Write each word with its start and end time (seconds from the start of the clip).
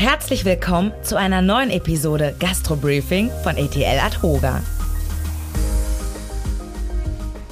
Herzlich 0.00 0.44
willkommen 0.44 0.92
zu 1.02 1.16
einer 1.16 1.42
neuen 1.42 1.70
Episode 1.70 2.32
Gastro 2.38 2.76
Briefing 2.76 3.32
von 3.42 3.56
ETL 3.56 3.98
Adhoga. 3.98 4.62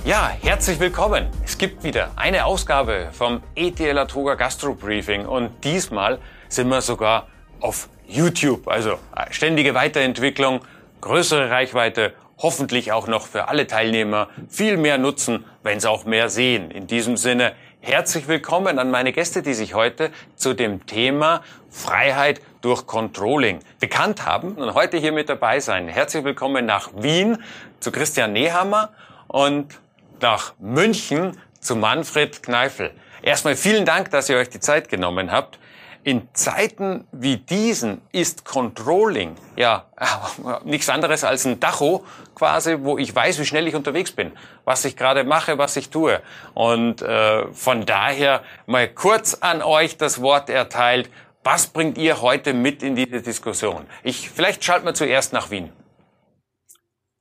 Ja, 0.04 0.30
herzlich 0.42 0.78
willkommen. 0.78 1.26
Es 1.44 1.58
gibt 1.58 1.82
wieder 1.82 2.12
eine 2.14 2.44
Ausgabe 2.44 3.08
vom 3.10 3.42
ETL 3.56 3.98
Adhoga 3.98 4.36
Gastro 4.36 4.74
Briefing 4.74 5.26
und 5.26 5.50
diesmal 5.64 6.20
sind 6.48 6.68
wir 6.68 6.82
sogar 6.82 7.26
auf 7.58 7.88
YouTube. 8.06 8.68
Also 8.68 8.92
äh, 8.92 9.32
ständige 9.32 9.74
Weiterentwicklung, 9.74 10.60
größere 11.00 11.50
Reichweite, 11.50 12.12
hoffentlich 12.38 12.92
auch 12.92 13.08
noch 13.08 13.26
für 13.26 13.48
alle 13.48 13.66
Teilnehmer 13.66 14.28
viel 14.48 14.76
mehr 14.76 14.98
nutzen, 14.98 15.44
wenn 15.64 15.80
sie 15.80 15.90
auch 15.90 16.04
mehr 16.04 16.28
sehen. 16.28 16.70
In 16.70 16.86
diesem 16.86 17.16
Sinne 17.16 17.54
herzlich 17.86 18.26
willkommen 18.26 18.80
an 18.80 18.90
meine 18.90 19.12
Gäste, 19.12 19.42
die 19.42 19.54
sich 19.54 19.74
heute 19.74 20.10
zu 20.34 20.54
dem 20.54 20.86
Thema 20.86 21.42
Freiheit 21.70 22.40
durch 22.60 22.84
Controlling 22.84 23.60
bekannt 23.78 24.26
haben 24.26 24.56
und 24.56 24.74
heute 24.74 24.96
hier 24.96 25.12
mit 25.12 25.28
dabei 25.28 25.60
sein. 25.60 25.86
Herzlich 25.86 26.24
willkommen 26.24 26.66
nach 26.66 26.90
Wien 26.96 27.38
zu 27.78 27.92
Christian 27.92 28.32
Nehammer 28.32 28.92
und 29.28 29.78
nach 30.20 30.54
München 30.58 31.38
zu 31.60 31.76
Manfred 31.76 32.42
Kneifel. 32.42 32.90
Erstmal 33.22 33.54
vielen 33.54 33.84
Dank, 33.84 34.10
dass 34.10 34.28
ihr 34.28 34.36
euch 34.36 34.48
die 34.48 34.60
Zeit 34.60 34.88
genommen 34.88 35.30
habt. 35.30 35.60
In 36.06 36.28
Zeiten 36.34 37.04
wie 37.10 37.36
diesen 37.36 38.00
ist 38.12 38.44
Controlling 38.44 39.34
ja 39.56 39.86
nichts 40.64 40.88
anderes 40.88 41.24
als 41.24 41.44
ein 41.44 41.58
Dacho 41.58 42.04
quasi, 42.36 42.76
wo 42.78 42.96
ich 42.96 43.12
weiß, 43.12 43.40
wie 43.40 43.44
schnell 43.44 43.66
ich 43.66 43.74
unterwegs 43.74 44.12
bin, 44.12 44.30
was 44.64 44.84
ich 44.84 44.96
gerade 44.96 45.24
mache, 45.24 45.58
was 45.58 45.76
ich 45.76 45.90
tue. 45.90 46.22
Und 46.54 47.02
äh, 47.02 47.48
von 47.52 47.86
daher 47.86 48.44
mal 48.66 48.86
kurz 48.86 49.34
an 49.34 49.62
euch 49.62 49.96
das 49.96 50.22
Wort 50.22 50.48
erteilt. 50.48 51.10
Was 51.42 51.66
bringt 51.66 51.98
ihr 51.98 52.22
heute 52.22 52.54
mit 52.54 52.84
in 52.84 52.94
diese 52.94 53.20
Diskussion? 53.20 53.84
Ich 54.04 54.30
vielleicht 54.30 54.62
schalten 54.62 54.86
wir 54.86 54.94
zuerst 54.94 55.32
nach 55.32 55.50
Wien. 55.50 55.72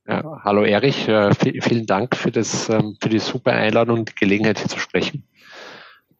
Ja, 0.06 0.22
hallo 0.44 0.62
Erich, 0.62 1.08
äh, 1.08 1.34
vielen 1.34 1.86
Dank 1.86 2.14
für, 2.14 2.30
das, 2.30 2.68
ähm, 2.68 2.96
für 3.02 3.08
die 3.08 3.18
super 3.18 3.50
Einladung 3.50 3.98
und 3.98 4.10
die 4.10 4.14
Gelegenheit 4.14 4.60
hier 4.60 4.68
zu 4.68 4.78
sprechen. 4.78 5.24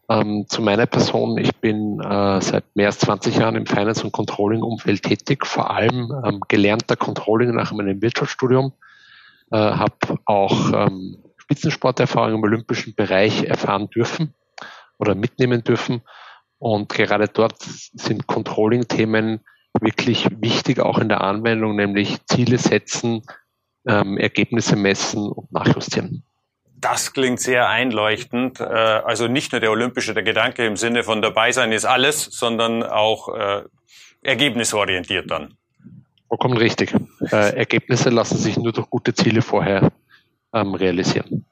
Ähm, 0.08 0.46
zu 0.48 0.62
meiner 0.62 0.86
Person, 0.86 1.36
ich 1.36 1.54
bin 1.56 2.00
äh, 2.00 2.40
seit 2.40 2.64
mehr 2.76 2.86
als 2.86 3.00
20 3.00 3.38
Jahren 3.38 3.56
im 3.56 3.66
Finance- 3.66 4.04
und 4.04 4.12
Controlling-Umfeld 4.12 5.02
tätig, 5.02 5.44
vor 5.46 5.70
allem 5.70 6.12
ähm, 6.24 6.40
gelernter 6.46 6.96
Controlling 6.96 7.54
nach 7.54 7.72
meinem 7.72 8.00
Wirtschaftsstudium, 8.00 8.72
äh, 9.50 9.56
habe 9.56 10.18
auch 10.24 10.72
ähm, 10.72 11.18
Spitzensporterfahrung 11.38 12.34
im 12.34 12.42
olympischen 12.42 12.94
Bereich 12.94 13.44
erfahren 13.44 13.90
dürfen 13.90 14.34
oder 14.98 15.14
mitnehmen 15.14 15.64
dürfen. 15.64 16.02
Und 16.58 16.88
gerade 16.88 17.28
dort 17.28 17.60
sind 17.60 18.26
Controlling-Themen 18.26 19.40
wirklich 19.80 20.28
wichtig, 20.40 20.80
auch 20.80 20.98
in 20.98 21.08
der 21.08 21.20
Anwendung, 21.20 21.76
nämlich 21.76 22.24
Ziele 22.26 22.58
setzen, 22.58 23.22
ähm, 23.86 24.18
Ergebnisse 24.18 24.76
messen 24.76 25.30
und 25.30 25.52
nachjustieren. 25.52 26.24
Das 26.78 27.12
klingt 27.12 27.40
sehr 27.40 27.68
einleuchtend. 27.68 28.60
Äh, 28.60 28.64
also 28.64 29.28
nicht 29.28 29.52
nur 29.52 29.60
der 29.60 29.70
olympische 29.70 30.14
der 30.14 30.22
Gedanke 30.22 30.66
im 30.66 30.76
Sinne 30.76 31.02
von 31.04 31.22
dabei 31.22 31.52
sein 31.52 31.72
ist 31.72 31.84
alles, 31.84 32.24
sondern 32.24 32.82
auch 32.82 33.34
äh, 33.34 33.62
ergebnisorientiert 34.22 35.30
dann. 35.30 35.54
Vollkommen 36.28 36.56
richtig. 36.56 36.92
Äh, 37.32 37.56
Ergebnisse 37.56 38.10
lassen 38.10 38.36
sich 38.36 38.56
nur 38.56 38.72
durch 38.72 38.90
gute 38.90 39.14
Ziele 39.14 39.42
vorher 39.42 39.92
ähm, 40.52 40.74
realisieren. 40.74 41.46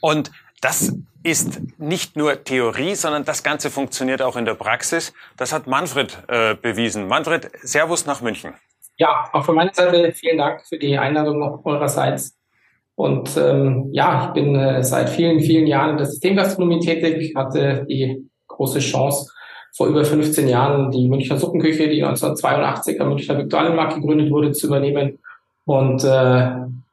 Und 0.00 0.30
das 0.60 0.94
ist 1.22 1.60
nicht 1.78 2.16
nur 2.16 2.44
Theorie, 2.44 2.94
sondern 2.94 3.24
das 3.24 3.42
Ganze 3.42 3.70
funktioniert 3.70 4.22
auch 4.22 4.36
in 4.36 4.44
der 4.44 4.54
Praxis. 4.54 5.12
Das 5.36 5.52
hat 5.52 5.66
Manfred 5.66 6.22
äh, 6.28 6.54
bewiesen. 6.54 7.08
Manfred, 7.08 7.50
Servus 7.62 8.06
nach 8.06 8.20
München. 8.20 8.54
Ja, 8.96 9.28
auch 9.32 9.44
von 9.44 9.54
meiner 9.54 9.72
Seite 9.72 10.12
vielen 10.12 10.38
Dank 10.38 10.66
für 10.66 10.78
die 10.78 10.98
Einladung 10.98 11.64
eurerseits. 11.64 12.38
Und 13.00 13.34
ähm, 13.38 13.88
ja, 13.92 14.26
ich 14.26 14.34
bin 14.34 14.54
äh, 14.54 14.84
seit 14.84 15.08
vielen, 15.08 15.40
vielen 15.40 15.66
Jahren 15.66 15.92
in 15.92 15.96
der 15.96 16.04
Systemgastronomie 16.04 16.80
tätig, 16.80 17.32
hatte 17.34 17.86
die 17.88 18.28
große 18.46 18.80
Chance, 18.80 19.32
vor 19.74 19.86
über 19.86 20.04
15 20.04 20.46
Jahren 20.46 20.90
die 20.90 21.08
Münchner 21.08 21.38
Suppenküche, 21.38 21.88
die 21.88 22.04
1982 22.04 23.00
am 23.00 23.08
Münchner 23.08 23.38
Viktualienmarkt 23.38 23.94
gegründet 23.94 24.30
wurde, 24.30 24.52
zu 24.52 24.66
übernehmen 24.66 25.18
und 25.64 26.04
äh, 26.04 26.50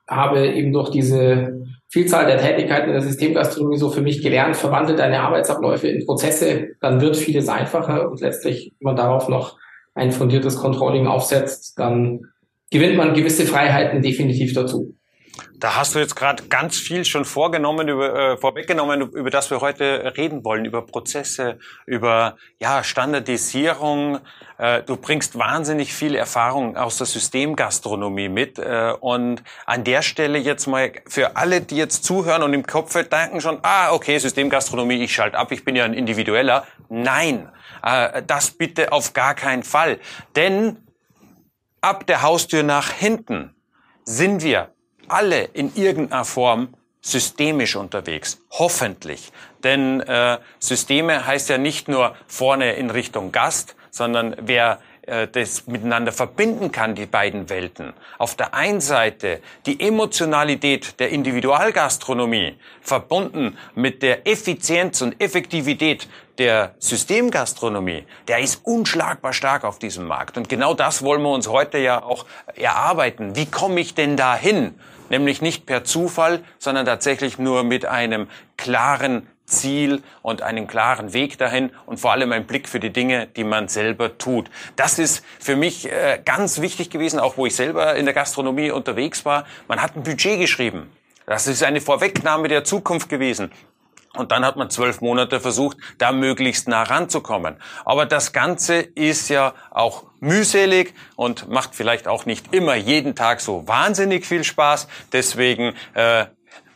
habe 0.08 0.48
eben 0.48 0.72
durch 0.72 0.92
diese 0.92 1.68
Vielzahl 1.90 2.26
der 2.26 2.38
Tätigkeiten 2.38 2.88
in 2.88 2.94
der 2.94 3.02
Systemgastronomie 3.02 3.78
so 3.78 3.90
für 3.90 4.02
mich 4.02 4.22
gelernt, 4.22 4.56
verwandelt 4.56 5.00
deine 5.00 5.20
Arbeitsabläufe 5.20 5.90
in 5.90 6.06
Prozesse, 6.06 6.70
dann 6.80 7.02
wird 7.02 7.18
vieles 7.18 7.50
einfacher 7.50 8.10
und 8.10 8.22
letztlich, 8.22 8.72
wenn 8.80 8.86
man 8.86 8.96
darauf 8.96 9.28
noch 9.28 9.58
ein 9.94 10.14
fundiertes 10.14 10.56
Controlling 10.56 11.06
aufsetzt, 11.06 11.78
dann 11.78 12.22
gewinnt 12.72 12.96
man 12.96 13.14
gewisse 13.14 13.46
Freiheiten 13.46 14.02
definitiv 14.02 14.54
dazu. 14.54 14.94
Da 15.60 15.76
hast 15.76 15.96
du 15.96 16.00
jetzt 16.00 16.16
gerade 16.16 16.44
ganz 16.48 16.78
viel 16.78 17.04
schon 17.04 17.26
vorgenommen, 17.26 17.88
über, 17.88 18.34
äh, 18.34 18.38
vorweggenommen, 18.38 19.02
über 19.02 19.30
das 19.30 19.50
wir 19.50 19.60
heute 19.60 20.14
reden 20.16 20.46
wollen, 20.46 20.66
über 20.66 20.86
Prozesse, 20.86 21.58
über 21.86 22.38
ja, 22.60 22.84
Standardisierung. 22.84 24.20
Äh, 24.60 24.84
du 24.84 24.98
bringst 24.98 25.38
wahnsinnig 25.38 25.94
viel 25.94 26.14
Erfahrung 26.16 26.78
aus 26.78 26.98
der 26.98 27.08
Systemgastronomie 27.08 28.30
mit. 28.30 28.60
Äh, 28.60 28.94
und 29.00 29.44
an 29.66 29.84
der 29.84 30.04
Stelle 30.04 30.38
jetzt 30.38 30.68
mal 30.68 30.92
für 31.08 31.36
alle, 31.38 31.62
die 31.62 31.78
jetzt 31.78 32.04
zuhören 32.04 32.44
und 32.44 32.54
im 32.54 32.66
Kopf 32.66 32.94
denken 32.94 33.42
schon, 33.42 33.60
ah, 33.64 33.92
okay, 33.94 34.18
Systemgastronomie, 34.20 35.04
ich 35.04 35.14
schalte 35.14 35.38
ab, 35.38 35.52
ich 35.52 35.66
bin 35.66 35.76
ja 35.76 35.86
ein 35.86 35.94
Individueller. 35.94 36.66
Nein, 36.90 37.50
äh, 37.84 38.22
das 38.26 38.52
bitte 38.52 38.92
auf 38.92 39.14
gar 39.14 39.34
keinen 39.34 39.64
Fall. 39.64 40.00
Denn 40.36 40.78
ab 41.82 42.06
der 42.06 42.22
Haustür 42.22 42.64
nach 42.64 42.92
hinten 42.92 43.56
sind 44.04 44.44
wir 44.44 44.72
alle 45.10 45.44
in 45.54 45.74
irgendeiner 45.76 46.26
Form 46.26 46.70
systemisch 47.02 47.76
unterwegs. 47.76 48.42
Hoffentlich. 48.52 49.32
Denn 49.64 50.02
äh, 50.02 50.38
Systeme 50.60 51.26
heißt 51.26 51.50
ja 51.50 51.58
nicht 51.58 51.88
nur 51.88 52.16
vorne 52.28 52.74
in 52.74 52.90
Richtung 52.90 53.32
Gast, 53.32 53.76
sondern 53.92 54.36
wer 54.42 54.80
äh, 55.08 55.28
das 55.28 55.68
miteinander 55.68 56.12
verbinden 56.12 56.72
kann, 56.72 56.94
die 56.96 57.06
beiden 57.06 57.50
Welten. 57.50 57.94
Auf 58.18 58.36
der 58.36 58.54
einen 58.54 58.82
Seite 58.82 59.42
die 59.66 59.80
Emotionalität 59.80 61.00
der 61.00 61.10
Individualgastronomie 61.10 62.58
verbunden 62.82 63.58
mit 63.74 64.04
der 64.04 64.28
Effizienz 64.28 65.02
und 65.02 65.22
Effektivität 65.22 66.10
der 66.38 66.76
Systemgastronomie, 66.80 68.06
der 68.28 68.40
ist 68.40 68.62
unschlagbar 68.64 69.34
stark 69.34 69.64
auf 69.64 69.80
diesem 69.80 70.06
Markt. 70.06 70.38
Und 70.38 70.50
genau 70.50 70.74
das 70.74 71.02
wollen 71.02 71.22
wir 71.22 71.32
uns 71.32 71.48
heute 71.48 71.78
ja 71.78 72.04
auch 72.04 72.26
erarbeiten. 72.56 73.36
Wie 73.36 73.48
komme 73.48 73.80
ich 73.80 73.96
denn 73.96 74.18
dahin? 74.18 74.76
Nämlich 75.10 75.42
nicht 75.42 75.66
per 75.66 75.84
Zufall, 75.84 76.44
sondern 76.58 76.86
tatsächlich 76.86 77.38
nur 77.38 77.64
mit 77.64 77.86
einem 77.86 78.28
klaren 78.58 79.28
Ziel 79.48 80.04
und 80.22 80.42
einem 80.42 80.68
klaren 80.68 81.14
Weg 81.14 81.38
dahin 81.38 81.72
und 81.86 82.00
vor 82.00 82.12
allem 82.12 82.32
ein 82.34 82.46
Blick 82.46 82.68
für 82.68 82.80
die 82.80 82.92
Dinge, 82.92 83.28
die 83.28 83.46
man 83.46 83.70
selber 83.70 84.18
tut. 84.18 84.50
Das 84.76 85.00
ist 85.00 85.24
für 85.40 85.56
mich 85.56 85.90
äh, 85.90 86.22
ganz 86.24 86.62
wichtig 86.62 86.90
gewesen, 86.90 87.20
auch 87.20 87.38
wo 87.38 87.46
ich 87.46 87.56
selber 87.56 87.96
in 87.96 88.06
der 88.06 88.14
Gastronomie 88.14 88.72
unterwegs 88.72 89.26
war. 89.26 89.46
Man 89.68 89.82
hat 89.82 89.96
ein 89.96 90.04
Budget 90.04 90.40
geschrieben. 90.40 90.92
Das 91.26 91.48
ist 91.48 91.64
eine 91.64 91.82
Vorwegnahme 91.82 92.48
der 92.50 92.64
Zukunft 92.64 93.10
gewesen. 93.10 93.52
Und 94.18 94.32
dann 94.32 94.44
hat 94.46 94.58
man 94.58 94.70
zwölf 94.70 95.02
Monate 95.02 95.40
versucht, 95.40 95.78
da 95.98 96.12
möglichst 96.12 96.68
nah 96.68 96.84
ranzukommen. 96.84 97.58
Aber 97.86 98.06
das 98.06 98.34
Ganze 98.34 98.76
ist 98.80 99.30
ja 99.30 99.54
auch 99.72 100.04
mühselig 100.20 100.94
und 101.16 101.50
macht 101.50 101.76
vielleicht 101.76 102.08
auch 102.08 102.26
nicht 102.26 102.54
immer 102.54 102.76
jeden 102.76 103.16
Tag 103.16 103.42
so 103.42 103.68
wahnsinnig 103.68 104.26
viel 104.26 104.44
Spaß. 104.44 104.88
Deswegen 105.12 105.74
äh, 105.94 106.26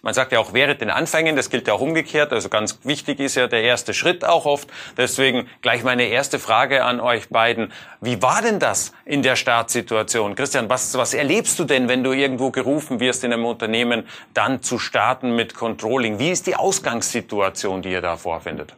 man 0.02 0.14
sagt 0.16 0.32
ja 0.32 0.40
auch 0.40 0.54
während 0.54 0.82
den 0.82 0.90
Anfängen, 0.90 1.36
das 1.36 1.50
gilt 1.50 1.68
ja 1.68 1.74
auch 1.74 1.82
umgekehrt. 1.82 2.34
Also 2.34 2.50
ganz 2.50 2.80
wichtig 2.84 3.20
ist 3.20 3.36
ja 3.36 3.48
der 3.48 3.62
erste 3.62 3.94
Schritt 3.94 4.26
auch 4.26 4.46
oft. 4.46 4.68
Deswegen 4.98 5.48
gleich 5.62 5.84
meine 5.84 6.04
erste 6.06 6.40
Frage 6.40 6.84
an 6.84 7.00
euch 7.00 7.30
beiden. 7.30 7.72
Wie 8.00 8.22
war 8.22 8.42
denn 8.42 8.60
das 8.60 8.94
in 9.06 9.22
der 9.22 9.36
Startsituation? 9.36 10.36
Christian, 10.36 10.70
was, 10.70 10.98
was 10.98 11.14
erlebst 11.14 11.60
du 11.60 11.66
denn, 11.66 11.88
wenn 11.88 12.04
du 12.04 12.14
irgendwo 12.14 12.50
gerufen 12.50 13.00
wirst 13.00 13.24
in 13.24 13.32
einem 13.32 13.46
Unternehmen, 13.46 14.08
dann 14.34 14.64
zu 14.64 14.80
starten 14.80 15.36
mit 15.36 15.54
Controlling? 15.54 16.18
Wie 16.18 16.32
ist 16.32 16.48
die 16.48 16.56
Ausgangssituation, 16.56 17.84
die 17.84 17.92
ihr 17.92 18.02
da 18.02 18.18
vorfindet? 18.18 18.74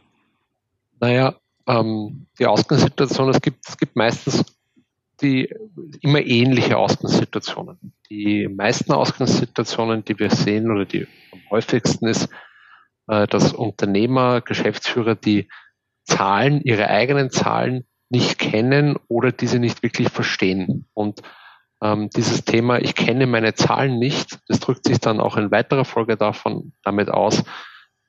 Naja, 1.00 1.36
ähm, 1.68 2.28
die 2.38 2.46
Ausgangssituation, 2.46 3.30
es 3.30 3.42
gibt, 3.42 3.68
es 3.68 3.78
gibt 3.78 3.96
meistens 3.96 4.44
die 5.22 5.54
immer 6.02 6.22
ähnliche 6.22 6.78
Ausgangssituationen. 6.78 7.94
Die 8.10 8.48
meisten 8.48 8.92
Ausgangssituationen, 8.92 10.04
die 10.04 10.18
wir 10.20 10.30
sehen 10.30 10.72
oder 10.72 10.86
die 10.86 11.08
am 11.32 11.42
häufigsten 11.50 12.08
ist, 12.08 12.30
äh, 13.08 13.28
dass 13.28 13.54
Unternehmer, 13.54 14.42
Geschäftsführer 14.42 15.16
die 15.16 15.50
Zahlen, 16.04 16.62
ihre 16.62 16.88
eigenen 16.88 17.30
Zahlen 17.30 17.86
nicht 18.10 18.38
kennen 18.38 18.98
oder 19.08 19.32
diese 19.32 19.60
nicht 19.60 19.84
wirklich 19.84 20.10
verstehen. 20.10 20.86
Und 20.94 21.22
ähm, 21.82 22.10
dieses 22.10 22.46
Thema, 22.46 22.80
ich 22.80 22.96
kenne 22.96 23.28
meine 23.28 23.56
Zahlen 23.56 24.00
nicht, 24.00 24.40
das 24.48 24.60
drückt 24.60 24.86
sich 24.86 25.00
dann 25.00 25.20
auch 25.20 25.38
in 25.38 25.52
weiterer 25.52 25.86
Folge 25.86 26.18
davon 26.18 26.74
damit 26.84 27.10
aus, 27.10 27.44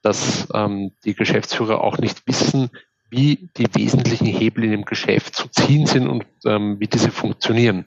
dass 0.02 0.48
ähm, 0.52 0.92
die 1.04 1.14
Geschäftsführer 1.14 1.82
auch 1.82 1.98
nicht 1.98 2.26
wissen, 2.26 2.70
wie 3.14 3.49
die 3.56 3.72
wesentlichen 3.75 4.26
Hebel 4.26 4.64
in 4.64 4.70
dem 4.72 4.84
Geschäft 4.84 5.37
zu 5.37 5.49
ziehen 5.49 5.87
sind 5.87 6.08
und 6.08 6.26
ähm, 6.44 6.81
wie 6.81 6.88
diese 6.88 7.11
funktionieren. 7.11 7.87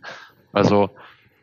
Also 0.53 0.89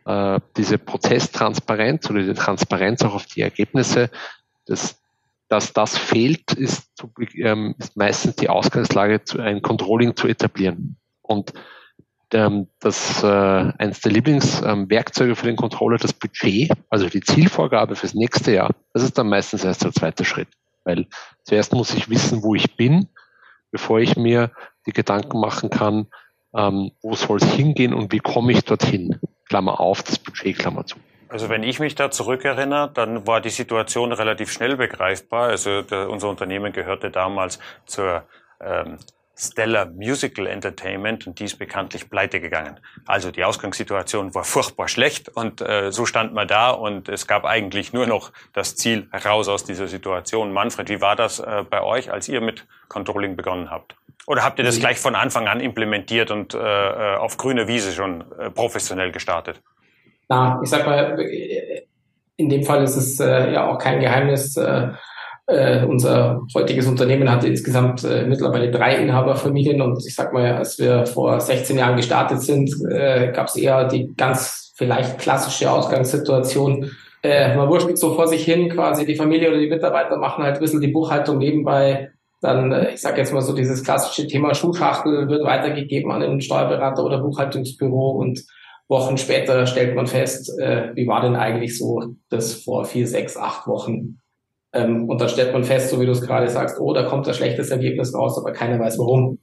äh, 0.07 0.41
diese 0.57 0.79
Prozesstransparenz 0.79 2.09
oder 2.09 2.23
die 2.23 2.35
Transparenz 2.35 3.03
auch 3.03 3.15
auf 3.15 3.27
die 3.27 3.43
Ergebnisse, 3.43 4.11
das, 4.67 5.01
dass 5.49 5.73
das 5.73 5.99
fehlt, 5.99 6.53
ist, 6.53 6.91
ähm, 7.37 7.75
ist 7.79 7.97
meistens 7.97 8.37
die 8.37 8.49
Ausgangslage, 8.49 9.23
zu, 9.25 9.41
ein 9.41 9.61
Controlling 9.61 10.17
zu 10.17 10.29
etablieren. 10.29 10.97
Und 11.21 11.53
ähm, 12.33 12.69
das 12.81 13.23
äh, 13.23 13.27
eines 13.27 14.01
der 14.01 14.13
Lieblingswerkzeuge 14.13 15.31
ähm, 15.31 15.37
für 15.37 15.47
den 15.47 15.57
Controller, 15.57 15.99
das 15.99 16.15
Budget, 16.15 16.73
also 16.89 17.09
die 17.09 17.21
Zielvorgabe 17.21 17.97
fürs 17.97 18.15
nächste 18.15 18.53
Jahr, 18.53 18.75
das 18.95 19.03
ist 19.03 19.19
dann 19.19 19.29
meistens 19.29 19.63
erst 19.63 19.85
der 19.85 19.93
zweite 19.93 20.25
Schritt. 20.25 20.49
Weil 20.85 21.07
zuerst 21.45 21.73
muss 21.73 21.95
ich 21.95 22.09
wissen, 22.11 22.43
wo 22.43 22.55
ich 22.55 22.77
bin, 22.77 23.09
bevor 23.75 23.99
ich 23.99 24.17
mir 24.17 24.53
die 24.87 24.93
Gedanken 24.93 25.41
machen 25.41 25.69
kann, 25.69 26.07
ähm, 26.57 26.93
wo 27.03 27.17
soll 27.17 27.39
es 27.39 27.53
hingehen 27.53 27.93
und 27.93 28.13
wie 28.13 28.21
komme 28.21 28.53
ich 28.53 28.65
dorthin. 28.65 29.19
Klammer 29.49 29.81
auf, 29.81 30.05
das 30.05 30.21
Budget, 30.21 30.57
Klammer 30.57 30.87
zu. 30.87 30.97
Also 31.29 31.49
wenn 31.49 31.65
ich 31.65 31.81
mich 31.81 31.97
da 31.97 32.13
zurückerinnere, 32.13 32.93
dann 32.95 33.27
war 33.27 33.41
die 33.41 33.51
Situation 33.51 34.13
relativ 34.13 34.53
schnell 34.53 34.77
begreifbar. 34.77 35.49
Also 35.49 35.83
der, 35.83 36.09
unser 36.09 36.29
Unternehmen 36.29 36.73
gehörte 36.73 37.11
damals 37.11 37.59
zur 37.85 38.23
ähm, 38.61 38.99
Stellar 39.37 39.87
Musical 39.87 40.47
Entertainment 40.47 41.27
und 41.27 41.41
die 41.41 41.45
ist 41.45 41.59
bekanntlich 41.59 42.09
pleite 42.09 42.41
gegangen. 42.41 42.79
Also 43.07 43.31
die 43.31 43.45
Ausgangssituation 43.45 44.35
war 44.35 44.45
furchtbar 44.45 44.89
schlecht 44.89 45.29
und 45.29 45.61
äh, 45.61 45.91
so 45.91 46.07
stand 46.07 46.35
man 46.35 46.47
da 46.47 46.71
und 46.71 47.09
es 47.09 47.27
gab 47.27 47.45
eigentlich 47.45 47.93
nur 47.93 48.07
noch 48.07 48.33
das 48.53 48.77
Ziel 48.77 49.09
raus 49.25 49.49
aus 49.49 49.65
dieser 49.65 49.89
Situation. 49.89 50.53
Manfred, 50.53 50.89
wie 50.89 51.01
war 51.01 51.17
das 51.17 51.41
äh, 51.41 51.65
bei 51.69 51.83
euch, 51.83 52.13
als 52.13 52.29
ihr 52.29 52.41
mit 52.41 52.67
Controlling 52.89 53.37
begonnen 53.37 53.71
habt? 53.71 53.97
Oder 54.27 54.45
habt 54.45 54.59
ihr 54.59 54.65
das 54.65 54.79
gleich 54.79 54.99
von 54.99 55.15
Anfang 55.15 55.49
an 55.49 55.61
implementiert 55.61 56.31
und 56.31 56.55
äh, 56.55 56.59
äh 56.59 57.17
auf 57.17 57.37
grüner 57.37 57.69
Wiese 57.69 57.93
schon 57.93 58.25
äh, 58.39 58.51
professionell 58.51 59.13
gestartet? 59.13 59.61
Na, 60.29 60.61
ich 60.63 60.71
sag 60.71 60.87
mal, 60.87 61.19
in 62.37 62.49
dem 62.49 62.63
Fall 62.65 62.83
ist 62.83 62.97
es 62.97 63.21
äh, 63.21 63.53
ja 63.53 63.69
auch 63.69 63.79
kein 63.79 64.01
Geheimnis. 64.01 64.57
Äh, 64.57 64.93
äh, 65.47 65.85
unser 65.85 66.43
heutiges 66.55 66.87
Unternehmen 66.87 67.31
hatte 67.31 67.49
insgesamt 67.49 68.03
äh, 68.05 68.25
mittlerweile 68.27 68.71
drei 68.71 68.97
Inhaberfamilien 68.97 69.81
und 69.83 70.05
ich 70.07 70.15
sag 70.15 70.33
mal, 70.33 70.55
als 70.55 70.79
wir 70.79 71.07
vor 71.07 71.39
16 71.41 71.77
Jahren 71.77 71.97
gestartet 71.97 72.41
sind, 72.41 72.71
äh, 72.91 73.31
gab 73.33 73.49
es 73.49 73.57
eher 73.57 73.87
die 73.87 74.15
ganz 74.17 74.73
vielleicht 74.77 75.19
klassische 75.19 75.71
Ausgangssituation. 75.71 76.91
Äh, 77.23 77.57
man 77.57 77.69
wurschtelt 77.69 77.99
so 77.99 78.15
vor 78.15 78.27
sich 78.27 78.45
hin, 78.45 78.71
quasi 78.71 79.05
die 79.05 79.17
Familie 79.17 79.49
oder 79.51 79.59
die 79.59 79.69
Mitarbeiter 79.69 80.17
machen 80.17 80.45
halt 80.45 80.57
ein 80.57 80.61
bisschen 80.61 80.81
die 80.81 80.89
Buchhaltung 80.89 81.39
nebenbei. 81.39 82.11
Dann, 82.41 82.73
äh, 82.73 82.95
ich 82.95 83.01
sage 83.01 83.19
jetzt 83.19 83.33
mal 83.33 83.43
so, 83.43 83.55
dieses 83.55 83.85
klassische 83.85 84.27
Thema 84.27 84.55
Schuhschachtel 84.55 85.29
wird 85.29 85.45
weitergegeben 85.45 86.11
an 86.11 86.21
den 86.21 86.41
Steuerberater 86.41 87.05
oder 87.05 87.19
Buchhaltungsbüro 87.19 88.11
und 88.13 88.43
Wochen 88.89 89.17
später 89.17 89.67
stellt 89.67 89.95
man 89.95 90.07
fest, 90.07 90.59
äh, 90.59 90.91
wie 90.95 91.07
war 91.07 91.23
denn 91.23 91.37
eigentlich 91.37 91.79
so 91.79 92.03
das 92.29 92.55
vor 92.55 92.85
vier, 92.85 93.07
sechs, 93.07 93.37
acht 93.37 93.67
Wochen 93.67 94.21
ähm, 94.75 95.09
und 95.09 95.21
dann 95.21 95.29
stellt 95.29 95.53
man 95.53 95.65
fest, 95.65 95.91
so 95.91 96.01
wie 96.01 96.07
du 96.07 96.13
es 96.13 96.21
gerade 96.21 96.49
sagst, 96.49 96.81
oh, 96.81 96.93
da 96.93 97.05
kommt 97.05 97.29
ein 97.29 97.35
schlechtes 97.35 97.71
Ergebnis 97.71 98.15
raus, 98.15 98.37
aber 98.39 98.53
keiner 98.53 98.79
weiß 98.81 98.99
warum. 98.99 99.39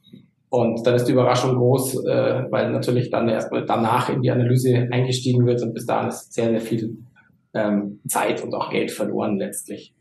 Und 0.50 0.86
dann 0.86 0.94
ist 0.94 1.06
die 1.06 1.12
Überraschung 1.12 1.56
groß, 1.56 2.04
äh, 2.04 2.44
weil 2.50 2.70
natürlich 2.70 3.10
dann 3.10 3.28
erstmal 3.28 3.64
danach 3.64 4.10
in 4.10 4.20
die 4.20 4.30
Analyse 4.30 4.86
eingestiegen 4.90 5.46
wird 5.46 5.62
und 5.62 5.72
bis 5.72 5.86
dahin 5.86 6.08
ist 6.08 6.34
sehr, 6.34 6.50
sehr 6.50 6.60
viel 6.60 6.98
ähm, 7.54 8.00
Zeit 8.06 8.44
und 8.44 8.54
auch 8.54 8.70
Geld 8.70 8.90
verloren 8.90 9.38
letztlich. 9.38 9.94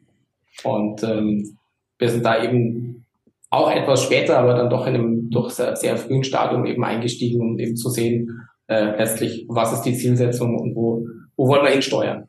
Und 0.66 1.02
ähm, 1.04 1.58
wir 1.98 2.10
sind 2.10 2.26
da 2.26 2.44
eben 2.44 3.06
auch 3.50 3.72
etwas 3.72 4.04
später, 4.04 4.38
aber 4.38 4.54
dann 4.54 4.70
doch 4.70 4.86
in 4.88 4.96
einem 4.96 5.30
doch 5.30 5.50
sehr, 5.50 5.78
sehr 5.78 5.96
frühen 5.96 6.26
Stadium 6.26 6.66
eben 6.66 6.84
eingestiegen, 6.84 7.42
um 7.42 7.58
eben 7.58 7.78
zu 7.78 7.90
sehen, 7.90 8.30
äh, 8.68 8.98
letztlich, 8.98 9.46
was 9.48 9.72
ist 9.72 9.84
die 9.84 9.96
Zielsetzung 9.96 10.58
und 10.60 10.76
wo, 10.76 11.06
wo 11.38 11.48
wollen 11.48 11.64
wir 11.64 11.72
hinsteuern. 11.72 12.28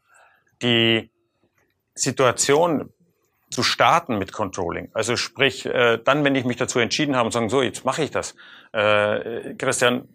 Die 0.62 1.10
Situation 1.94 2.90
zu 3.50 3.62
starten 3.62 4.18
mit 4.18 4.32
Controlling. 4.32 4.88
Also 4.94 5.16
sprich, 5.16 5.66
äh, 5.66 5.98
dann, 6.02 6.24
wenn 6.24 6.34
ich 6.34 6.44
mich 6.44 6.56
dazu 6.56 6.78
entschieden 6.78 7.16
habe 7.16 7.26
und 7.26 7.32
sagen, 7.32 7.50
so, 7.50 7.62
jetzt 7.62 7.84
mache 7.84 8.02
ich 8.02 8.10
das. 8.10 8.34
Äh, 8.72 9.54
Christian, 9.54 10.08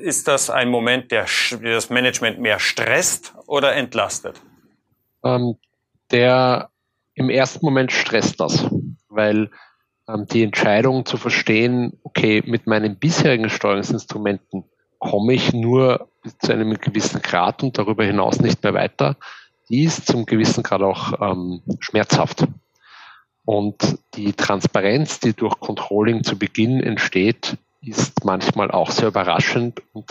ist 0.00 0.28
das 0.28 0.50
ein 0.50 0.68
Moment, 0.68 1.10
der 1.10 1.26
das 1.62 1.90
Management 1.90 2.38
mehr 2.38 2.58
stresst 2.58 3.34
oder 3.46 3.74
entlastet? 3.74 4.40
Ähm, 5.24 5.56
der 6.10 6.70
im 7.14 7.30
ersten 7.30 7.64
Moment 7.64 7.92
stresst 7.92 8.40
das, 8.40 8.68
weil 9.08 9.50
ähm, 10.08 10.26
die 10.26 10.42
Entscheidung 10.42 11.04
zu 11.04 11.16
verstehen, 11.16 11.98
okay, 12.04 12.42
mit 12.46 12.66
meinen 12.66 12.96
bisherigen 12.98 13.50
Steuerungsinstrumenten 13.50 14.64
komme 14.98 15.34
ich 15.34 15.52
nur 15.52 16.08
zu 16.40 16.52
einem 16.52 16.74
gewissen 16.74 17.20
Grad 17.22 17.62
und 17.62 17.76
darüber 17.78 18.04
hinaus 18.04 18.40
nicht 18.40 18.62
mehr 18.62 18.74
weiter, 18.74 19.16
die 19.68 19.84
ist 19.84 20.06
zum 20.06 20.26
gewissen 20.26 20.62
Grad 20.62 20.82
auch 20.82 21.20
ähm, 21.20 21.62
schmerzhaft. 21.80 22.46
Und 23.44 23.98
die 24.14 24.32
Transparenz, 24.32 25.20
die 25.20 25.32
durch 25.32 25.60
Controlling 25.60 26.24
zu 26.24 26.38
Beginn 26.38 26.82
entsteht, 26.82 27.56
ist 27.80 28.24
manchmal 28.24 28.70
auch 28.70 28.90
sehr 28.90 29.08
überraschend 29.08 29.82
und 29.92 30.06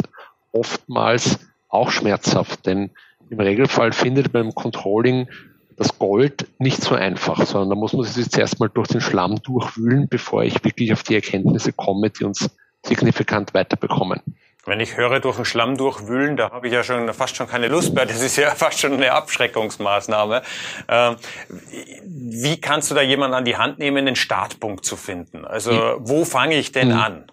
oftmals 0.52 1.40
auch 1.68 1.92
schmerzhaft. 1.92 2.66
Denn 2.66 2.92
im 3.30 3.40
Regelfall 3.40 3.92
findet 3.92 4.34
man 4.34 4.46
im 4.46 4.56
Controlling 4.56 5.28
das 5.75 6.00
Gold 6.00 6.48
nicht 6.60 6.81
so 6.81 6.96
einfach, 6.96 7.46
sondern 7.46 7.72
da 7.72 7.75
muss 7.75 7.92
man 7.92 8.06
sich 8.06 8.30
zuerst 8.30 8.60
mal 8.60 8.69
durch 8.69 8.88
den 8.88 9.02
Schlamm 9.02 9.42
durchwühlen, 9.44 10.07
bevor 10.07 10.44
ich 10.44 10.63
wirklich 10.63 10.94
auf 10.94 11.04
die 11.04 11.16
Erkenntnisse 11.16 11.74
komme, 11.74 12.10
die 12.10 12.24
uns 12.24 12.50
signifikant 12.86 13.54
weiterbekommen. 13.54 14.22
Wenn 14.66 14.80
ich 14.80 14.98
höre, 14.98 15.20
durch 15.20 15.36
den 15.36 15.46
Schlamm 15.46 15.78
durchwühlen, 15.78 16.38
da 16.38 16.50
habe 16.50 16.68
ich 16.68 16.74
ja 16.74 16.84
schon 16.84 17.14
fast 17.14 17.36
schon 17.36 17.48
keine 17.48 17.68
Lust 17.68 17.94
mehr. 17.94 18.06
Das 18.06 18.22
ist 18.22 18.36
ja 18.36 18.50
fast 18.56 18.80
schon 18.80 18.94
eine 18.94 19.12
Abschreckungsmaßnahme. 19.12 20.42
Ähm, 20.88 21.16
wie 22.04 22.60
kannst 22.60 22.90
du 22.90 22.96
da 22.96 23.02
jemanden 23.02 23.36
an 23.36 23.46
die 23.46 23.58
Hand 23.58 23.78
nehmen, 23.78 24.00
einen 24.00 24.16
Startpunkt 24.16 24.84
zu 24.84 24.96
finden? 24.96 25.46
Also 25.46 25.72
wo 26.00 26.26
fange 26.26 26.56
ich 26.56 26.72
denn 26.72 26.92
hm. 26.92 27.00
an? 27.00 27.24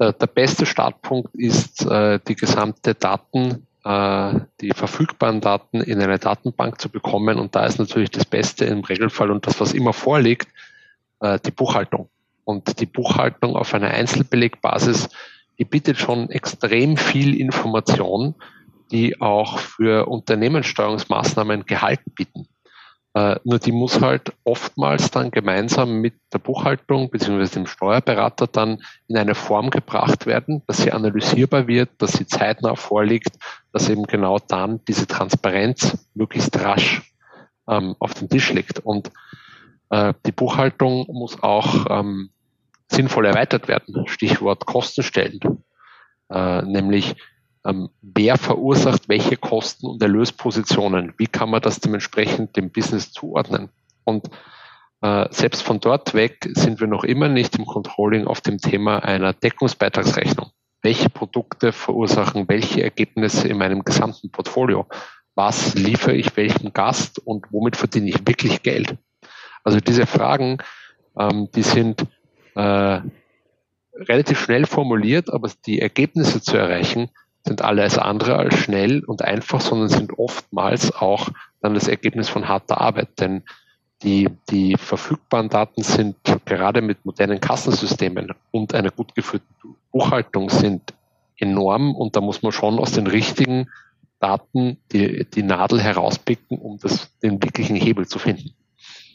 Der, 0.00 0.12
der 0.12 0.26
beste 0.26 0.66
Startpunkt 0.66 1.34
ist 1.34 1.86
äh, 1.86 2.18
die 2.26 2.34
gesamte 2.34 2.96
Daten, 2.96 3.66
äh, 3.84 4.40
die 4.60 4.70
verfügbaren 4.70 5.40
Daten 5.40 5.80
in 5.80 6.00
eine 6.00 6.18
Datenbank 6.18 6.80
zu 6.80 6.88
bekommen. 6.88 7.38
Und 7.38 7.54
da 7.54 7.66
ist 7.66 7.78
natürlich 7.78 8.10
das 8.10 8.24
Beste 8.24 8.64
im 8.64 8.80
Regelfall 8.80 9.30
und 9.30 9.46
das, 9.46 9.60
was 9.60 9.72
immer 9.72 9.92
vorliegt, 9.92 10.48
äh, 11.20 11.38
die 11.46 11.52
Buchhaltung. 11.52 12.08
Und 12.44 12.80
die 12.80 12.86
Buchhaltung 12.86 13.54
auf 13.54 13.72
einer 13.72 13.92
Einzelbelegbasis 13.92 15.08
die 15.58 15.64
bietet 15.64 15.98
schon 15.98 16.30
extrem 16.30 16.96
viel 16.96 17.38
Information, 17.38 18.34
die 18.90 19.20
auch 19.20 19.58
für 19.58 20.08
Unternehmenssteuerungsmaßnahmen 20.08 21.64
Gehalt 21.66 22.00
bieten. 22.14 22.46
Äh, 23.14 23.36
nur 23.44 23.58
die 23.58 23.72
muss 23.72 24.00
halt 24.00 24.32
oftmals 24.44 25.10
dann 25.10 25.30
gemeinsam 25.30 26.00
mit 26.00 26.14
der 26.32 26.38
Buchhaltung 26.38 27.10
bzw. 27.10 27.46
dem 27.46 27.66
Steuerberater 27.66 28.46
dann 28.46 28.82
in 29.06 29.18
eine 29.18 29.34
Form 29.34 29.68
gebracht 29.68 30.24
werden, 30.24 30.62
dass 30.66 30.78
sie 30.78 30.92
analysierbar 30.92 31.66
wird, 31.66 31.90
dass 31.98 32.12
sie 32.12 32.26
zeitnah 32.26 32.74
vorliegt, 32.74 33.38
dass 33.72 33.90
eben 33.90 34.04
genau 34.04 34.38
dann 34.38 34.80
diese 34.88 35.06
Transparenz 35.06 36.08
möglichst 36.14 36.58
rasch 36.58 37.12
ähm, 37.68 37.96
auf 37.98 38.14
den 38.14 38.30
Tisch 38.30 38.50
liegt. 38.52 38.78
Und 38.78 39.10
äh, 39.90 40.14
die 40.24 40.32
Buchhaltung 40.32 41.06
muss 41.08 41.42
auch 41.42 41.86
ähm, 41.90 42.30
sinnvoll 42.92 43.26
erweitert 43.26 43.68
werden. 43.68 44.06
Stichwort 44.06 44.66
Kostenstellen. 44.66 45.64
Äh, 46.30 46.62
nämlich, 46.62 47.16
ähm, 47.64 47.90
wer 48.00 48.36
verursacht 48.38 49.08
welche 49.08 49.36
Kosten 49.36 49.86
und 49.86 50.02
Erlöspositionen? 50.02 51.14
Wie 51.18 51.26
kann 51.26 51.50
man 51.50 51.62
das 51.62 51.80
dementsprechend 51.80 52.56
dem 52.56 52.70
Business 52.70 53.12
zuordnen? 53.12 53.70
Und 54.04 54.28
äh, 55.02 55.26
selbst 55.30 55.62
von 55.62 55.80
dort 55.80 56.14
weg 56.14 56.48
sind 56.54 56.80
wir 56.80 56.86
noch 56.86 57.04
immer 57.04 57.28
nicht 57.28 57.56
im 57.56 57.66
Controlling 57.66 58.26
auf 58.26 58.40
dem 58.40 58.58
Thema 58.58 58.98
einer 58.98 59.32
Deckungsbeitragsrechnung. 59.32 60.50
Welche 60.82 61.10
Produkte 61.10 61.72
verursachen 61.72 62.48
welche 62.48 62.82
Ergebnisse 62.82 63.48
in 63.48 63.58
meinem 63.58 63.84
gesamten 63.84 64.30
Portfolio? 64.30 64.86
Was 65.34 65.74
liefere 65.74 66.14
ich 66.14 66.36
welchem 66.36 66.72
Gast 66.72 67.18
und 67.18 67.46
womit 67.50 67.76
verdiene 67.76 68.10
ich 68.10 68.26
wirklich 68.26 68.62
Geld? 68.62 68.96
Also 69.64 69.80
diese 69.80 70.06
Fragen, 70.06 70.58
ähm, 71.18 71.48
die 71.54 71.62
sind 71.62 72.06
äh, 72.54 73.00
relativ 73.94 74.40
schnell 74.40 74.66
formuliert, 74.66 75.32
aber 75.32 75.50
die 75.66 75.80
Ergebnisse 75.80 76.40
zu 76.40 76.56
erreichen, 76.56 77.10
sind 77.44 77.62
alles 77.62 77.98
andere 77.98 78.36
als 78.36 78.56
schnell 78.56 79.04
und 79.04 79.22
einfach, 79.22 79.60
sondern 79.60 79.88
sind 79.88 80.18
oftmals 80.18 80.94
auch 80.94 81.28
dann 81.60 81.74
das 81.74 81.88
Ergebnis 81.88 82.28
von 82.28 82.48
harter 82.48 82.80
Arbeit. 82.80 83.20
Denn 83.20 83.42
die, 84.02 84.28
die 84.50 84.76
verfügbaren 84.76 85.48
Daten 85.48 85.82
sind 85.82 86.16
gerade 86.44 86.82
mit 86.82 87.04
modernen 87.04 87.40
Kassensystemen 87.40 88.32
und 88.50 88.74
einer 88.74 88.90
gut 88.90 89.14
geführten 89.14 89.76
Buchhaltung 89.90 90.50
sind 90.50 90.94
enorm 91.36 91.94
und 91.94 92.16
da 92.16 92.20
muss 92.20 92.42
man 92.42 92.52
schon 92.52 92.78
aus 92.78 92.92
den 92.92 93.06
richtigen 93.06 93.68
Daten 94.20 94.78
die, 94.92 95.26
die 95.28 95.42
Nadel 95.42 95.80
herauspicken, 95.80 96.58
um 96.58 96.78
das, 96.78 97.16
den 97.20 97.42
wirklichen 97.42 97.76
Hebel 97.76 98.06
zu 98.06 98.18
finden. 98.18 98.54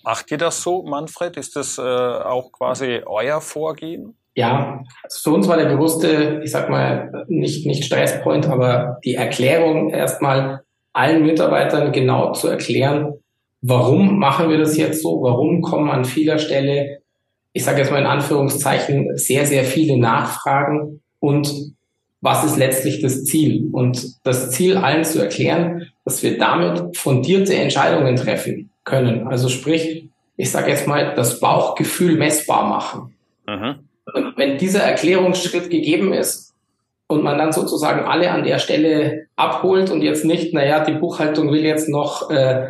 Macht 0.07 0.31
ihr 0.31 0.37
das 0.37 0.61
so, 0.63 0.83
Manfred? 0.83 1.35
Ist 1.35 1.57
das 1.57 1.77
äh, 1.77 1.81
auch 1.81 2.53
quasi 2.53 3.01
euer 3.05 3.41
Vorgehen? 3.41 4.15
Ja, 4.35 4.81
also 5.03 5.19
für 5.21 5.35
uns 5.35 5.49
war 5.49 5.57
der 5.57 5.65
bewusste, 5.65 6.39
ich 6.45 6.51
sag 6.51 6.69
mal, 6.69 7.25
nicht, 7.27 7.65
nicht 7.65 7.83
Stresspoint, 7.83 8.47
aber 8.47 8.99
die 9.03 9.15
Erklärung 9.15 9.89
erstmal 9.89 10.61
allen 10.93 11.25
Mitarbeitern 11.25 11.91
genau 11.91 12.31
zu 12.31 12.47
erklären, 12.47 13.15
warum 13.61 14.17
machen 14.17 14.49
wir 14.49 14.57
das 14.57 14.77
jetzt 14.77 15.01
so, 15.01 15.21
warum 15.21 15.61
kommen 15.61 15.89
an 15.89 16.05
vieler 16.05 16.39
Stelle, 16.39 16.99
ich 17.51 17.65
sage 17.65 17.79
jetzt 17.79 17.91
mal 17.91 17.99
in 17.99 18.05
Anführungszeichen, 18.05 19.17
sehr, 19.17 19.45
sehr 19.45 19.65
viele 19.65 19.97
Nachfragen 19.97 21.01
und 21.19 21.53
was 22.21 22.45
ist 22.45 22.55
letztlich 22.55 23.01
das 23.01 23.25
Ziel? 23.25 23.67
Und 23.73 24.25
das 24.25 24.51
Ziel 24.51 24.77
allen 24.77 25.03
zu 25.03 25.19
erklären, 25.19 25.91
dass 26.05 26.23
wir 26.23 26.37
damit 26.37 26.95
fundierte 26.95 27.55
Entscheidungen 27.55 28.15
treffen 28.15 28.69
können. 28.87 29.27
Also 29.27 29.49
sprich, 29.49 30.09
ich 30.37 30.51
sage 30.51 30.71
jetzt 30.71 30.87
mal, 30.87 31.13
das 31.15 31.39
Bauchgefühl 31.39 32.17
messbar 32.17 32.67
machen. 32.67 33.15
Mhm. 33.47 33.75
Und 34.13 34.37
wenn 34.37 34.57
dieser 34.57 34.81
Erklärungsschritt 34.81 35.69
gegeben 35.69 36.13
ist 36.13 36.55
und 37.07 37.23
man 37.23 37.37
dann 37.37 37.51
sozusagen 37.51 38.05
alle 38.05 38.31
an 38.31 38.43
der 38.43 38.57
Stelle 38.57 39.27
abholt 39.35 39.91
und 39.91 40.01
jetzt 40.01 40.25
nicht, 40.25 40.53
naja, 40.53 40.83
die 40.83 40.93
Buchhaltung 40.93 41.51
will 41.51 41.65
jetzt 41.65 41.89
noch 41.89 42.29
äh, 42.29 42.69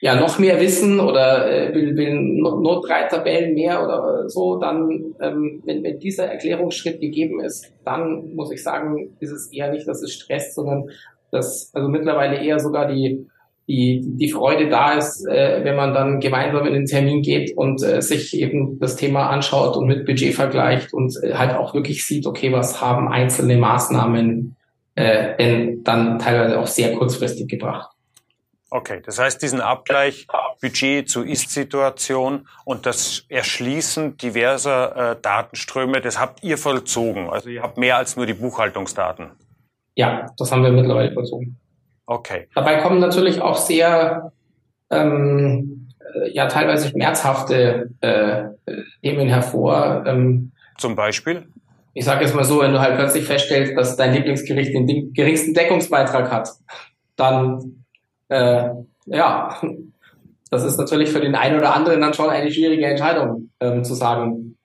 ja 0.00 0.14
noch 0.20 0.38
mehr 0.38 0.60
wissen 0.60 1.00
oder 1.00 1.50
äh, 1.50 1.74
will, 1.74 1.96
will 1.96 2.14
nur 2.14 2.82
drei 2.86 3.04
Tabellen 3.04 3.54
mehr 3.54 3.82
oder 3.82 4.28
so, 4.28 4.58
dann, 4.58 5.14
ähm, 5.22 5.62
wenn, 5.64 5.82
wenn 5.82 5.98
dieser 5.98 6.26
Erklärungsschritt 6.26 7.00
gegeben 7.00 7.40
ist, 7.40 7.72
dann 7.84 8.34
muss 8.34 8.52
ich 8.52 8.62
sagen, 8.62 9.16
ist 9.20 9.32
es 9.32 9.50
eher 9.50 9.70
nicht, 9.72 9.88
dass 9.88 10.02
es 10.02 10.12
stresst, 10.12 10.54
sondern 10.54 10.90
dass 11.30 11.70
also 11.74 11.88
mittlerweile 11.88 12.36
eher 12.36 12.60
sogar 12.60 12.86
die 12.86 13.26
die, 13.66 14.02
die 14.04 14.30
Freude 14.30 14.68
da 14.68 14.92
ist, 14.92 15.26
äh, 15.26 15.64
wenn 15.64 15.76
man 15.76 15.94
dann 15.94 16.20
gemeinsam 16.20 16.66
in 16.66 16.74
den 16.74 16.86
Termin 16.86 17.22
geht 17.22 17.56
und 17.56 17.82
äh, 17.82 18.02
sich 18.02 18.38
eben 18.38 18.78
das 18.78 18.96
Thema 18.96 19.30
anschaut 19.30 19.76
und 19.76 19.86
mit 19.86 20.04
Budget 20.04 20.34
vergleicht 20.34 20.92
und 20.92 21.14
äh, 21.22 21.34
halt 21.34 21.54
auch 21.56 21.74
wirklich 21.74 22.06
sieht, 22.06 22.26
okay, 22.26 22.52
was 22.52 22.80
haben 22.80 23.08
einzelne 23.08 23.56
Maßnahmen 23.56 24.56
äh, 24.96 25.36
denn 25.38 25.82
dann 25.82 26.18
teilweise 26.18 26.60
auch 26.60 26.66
sehr 26.66 26.94
kurzfristig 26.94 27.48
gebracht. 27.48 27.90
Okay, 28.70 29.00
das 29.04 29.18
heißt, 29.18 29.40
diesen 29.40 29.60
Abgleich 29.60 30.26
Budget 30.60 31.08
zu 31.08 31.22
Ist-Situation 31.22 32.48
und 32.64 32.86
das 32.86 33.24
Erschließen 33.28 34.16
diverser 34.16 35.12
äh, 35.12 35.16
Datenströme, 35.20 36.00
das 36.00 36.18
habt 36.18 36.42
ihr 36.42 36.58
vollzogen. 36.58 37.30
Also 37.30 37.50
ihr 37.50 37.62
habt 37.62 37.78
mehr 37.78 37.96
als 37.96 38.16
nur 38.16 38.26
die 38.26 38.34
Buchhaltungsdaten. 38.34 39.30
Ja, 39.94 40.26
das 40.38 40.50
haben 40.50 40.64
wir 40.64 40.72
mittlerweile 40.72 41.12
vollzogen. 41.12 41.56
Okay. 42.06 42.48
Dabei 42.54 42.80
kommen 42.80 43.00
natürlich 43.00 43.40
auch 43.40 43.56
sehr, 43.56 44.32
ähm, 44.90 45.88
äh, 46.14 46.30
ja, 46.32 46.46
teilweise 46.46 46.88
schmerzhafte 46.88 47.90
äh, 48.00 48.44
Themen 49.02 49.28
hervor. 49.28 50.04
Ähm, 50.06 50.52
Zum 50.78 50.94
Beispiel? 50.94 51.46
Ich 51.94 52.04
sage 52.04 52.24
jetzt 52.24 52.34
mal 52.34 52.44
so, 52.44 52.60
wenn 52.60 52.72
du 52.72 52.80
halt 52.80 52.96
plötzlich 52.96 53.24
feststellst, 53.24 53.76
dass 53.76 53.96
dein 53.96 54.12
Lieblingsgericht 54.12 54.74
den 54.74 55.12
geringsten 55.12 55.54
Deckungsbeitrag 55.54 56.30
hat, 56.30 56.50
dann 57.16 57.84
äh, 58.28 58.70
ja, 59.06 59.60
das 60.50 60.64
ist 60.64 60.78
natürlich 60.78 61.10
für 61.10 61.20
den 61.20 61.34
einen 61.34 61.58
oder 61.58 61.74
anderen 61.74 62.00
dann 62.00 62.14
schon 62.14 62.30
eine 62.30 62.50
schwierige 62.50 62.86
Entscheidung, 62.86 63.50
ähm, 63.60 63.84
zu 63.84 63.94
sagen. 63.94 64.56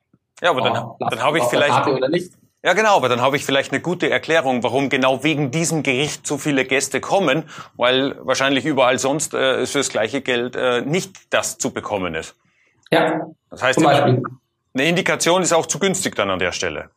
Ja, 0.42 0.52
aber 0.52 0.62
dann, 0.62 0.84
oh, 0.84 0.96
dann 1.00 1.22
habe 1.22 1.40
ich 1.40 1.44
vielleicht. 1.46 1.88
Oder 1.88 2.10
nicht. 2.10 2.32
Ja, 2.64 2.74
genau, 2.74 2.98
aber 2.98 3.08
dann 3.08 3.22
habe 3.22 3.38
ich 3.38 3.46
vielleicht 3.46 3.72
eine 3.72 3.82
gute 3.82 4.10
Erklärung, 4.10 4.64
warum 4.64 4.90
genau 4.90 5.24
wegen 5.24 5.50
diesem 5.50 5.82
Gericht 5.82 6.28
so 6.28 6.38
viele 6.38 6.66
Gäste 6.66 7.00
kommen, 7.00 7.44
weil 7.78 8.16
wahrscheinlich 8.22 8.66
überall 8.66 9.00
sonst 9.00 9.34
äh, 9.34 9.66
für 9.66 9.78
das 9.78 9.90
gleiche 9.90 10.22
Geld 10.22 10.58
äh, 10.58 10.82
nicht 10.82 11.12
das 11.30 11.58
zu 11.58 11.72
bekommen 11.72 12.16
ist. 12.16 12.36
Ja. 12.92 13.28
Das 13.50 13.64
heißt, 13.64 13.86
eine 13.86 14.22
Indikation 14.74 15.42
ist 15.42 15.54
auch 15.54 15.68
zu 15.68 15.80
günstig 15.80 16.16
dann 16.16 16.30
an 16.30 16.40
der 16.40 16.52
Stelle. 16.52 16.90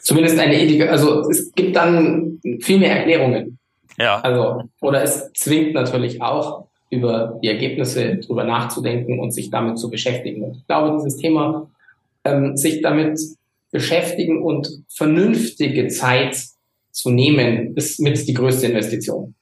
Zumindest 0.00 0.38
eine 0.38 0.60
Indikation, 0.60 0.92
also 0.92 1.30
es 1.30 1.52
gibt 1.52 1.76
dann 1.76 2.40
viel 2.60 2.78
mehr 2.78 2.96
Erklärungen. 2.98 3.58
Ja. 3.96 4.20
Also, 4.20 4.64
oder 4.80 5.02
es 5.02 5.32
zwingt 5.32 5.74
natürlich 5.74 6.20
auch, 6.20 6.66
über 6.90 7.38
die 7.42 7.48
Ergebnisse 7.48 8.16
drüber 8.16 8.44
nachzudenken 8.44 9.18
und 9.18 9.32
sich 9.32 9.50
damit 9.50 9.78
zu 9.78 9.90
beschäftigen. 9.90 10.42
Und 10.42 10.56
ich 10.56 10.66
glaube, 10.66 10.96
dieses 10.96 11.16
Thema, 11.16 11.68
ähm, 12.24 12.56
sich 12.56 12.82
damit 12.82 13.18
beschäftigen 13.74 14.40
und 14.40 14.68
vernünftige 14.88 15.88
Zeit 15.88 16.40
zu 16.92 17.10
nehmen, 17.10 17.76
ist 17.76 17.98
mit 17.98 18.26
die 18.28 18.32
größte 18.32 18.66
Investition. 18.68 19.34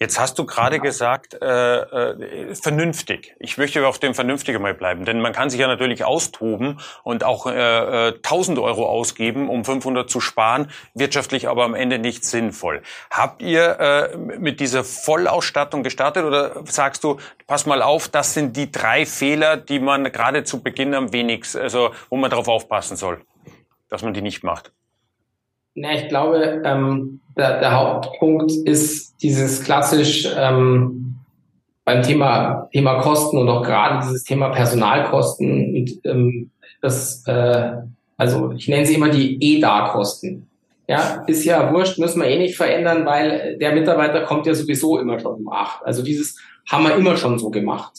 Jetzt 0.00 0.18
hast 0.18 0.38
du 0.38 0.44
gerade 0.44 0.80
gesagt, 0.80 1.34
äh, 1.40 1.46
äh, 1.46 2.54
vernünftig. 2.54 3.36
Ich 3.38 3.58
möchte 3.58 3.86
auf 3.86 3.98
dem 3.98 4.14
Vernünftigen 4.14 4.60
mal 4.60 4.74
bleiben, 4.74 5.04
denn 5.04 5.20
man 5.20 5.32
kann 5.32 5.50
sich 5.50 5.60
ja 5.60 5.68
natürlich 5.68 6.04
austoben 6.04 6.80
und 7.04 7.24
auch 7.24 7.46
äh, 7.46 8.08
äh, 8.08 8.14
1000 8.14 8.58
Euro 8.58 8.88
ausgeben, 8.88 9.48
um 9.48 9.64
500 9.64 10.10
zu 10.10 10.20
sparen, 10.20 10.70
wirtschaftlich 10.94 11.48
aber 11.48 11.64
am 11.64 11.74
Ende 11.74 11.98
nicht 11.98 12.24
sinnvoll. 12.24 12.82
Habt 13.10 13.40
ihr 13.42 13.78
äh, 13.78 14.16
mit 14.16 14.60
dieser 14.60 14.82
Vollausstattung 14.82 15.82
gestartet 15.82 16.24
oder 16.24 16.64
sagst 16.64 17.04
du, 17.04 17.18
pass 17.46 17.64
mal 17.66 17.80
auf, 17.80 18.08
das 18.08 18.34
sind 18.34 18.56
die 18.56 18.72
drei 18.72 19.06
Fehler, 19.06 19.56
die 19.56 19.78
man 19.78 20.10
gerade 20.10 20.44
zu 20.44 20.62
Beginn 20.62 20.94
am 20.94 21.12
wenigsten, 21.12 21.58
also 21.58 21.90
wo 22.10 22.16
man 22.16 22.30
darauf 22.30 22.48
aufpassen 22.48 22.96
soll, 22.96 23.20
dass 23.88 24.02
man 24.02 24.14
die 24.14 24.22
nicht 24.22 24.42
macht? 24.42 24.72
Na, 25.74 25.92
ich 25.94 26.08
glaube, 26.08 26.62
ähm, 26.64 27.20
der, 27.36 27.60
der 27.60 27.76
Hauptpunkt 27.76 28.52
ist 28.52 29.22
dieses 29.22 29.64
klassisch 29.64 30.28
ähm, 30.36 31.16
beim 31.84 32.02
Thema 32.02 32.68
Thema 32.72 33.00
Kosten 33.00 33.38
und 33.38 33.48
auch 33.48 33.62
gerade 33.62 34.06
dieses 34.06 34.24
Thema 34.24 34.50
Personalkosten 34.50 35.76
und 35.76 36.00
ähm, 36.04 36.50
das 36.80 37.26
äh, 37.26 37.72
also 38.16 38.52
ich 38.52 38.68
nenne 38.68 38.86
sie 38.86 38.94
immer 38.94 39.10
die 39.10 39.38
EDA-Kosten. 39.40 40.48
Ja, 40.86 41.24
ist 41.26 41.44
ja 41.44 41.72
wurscht, 41.72 41.98
müssen 41.98 42.20
wir 42.20 42.28
eh 42.28 42.38
nicht 42.38 42.56
verändern, 42.56 43.06
weil 43.06 43.56
der 43.58 43.74
Mitarbeiter 43.74 44.22
kommt 44.22 44.46
ja 44.46 44.54
sowieso 44.54 44.98
immer 44.98 45.18
schon 45.18 45.34
um 45.36 45.48
acht. 45.50 45.84
Also 45.84 46.02
dieses 46.02 46.38
haben 46.70 46.84
wir 46.84 46.94
immer 46.94 47.16
schon 47.16 47.38
so 47.38 47.50
gemacht. 47.50 47.92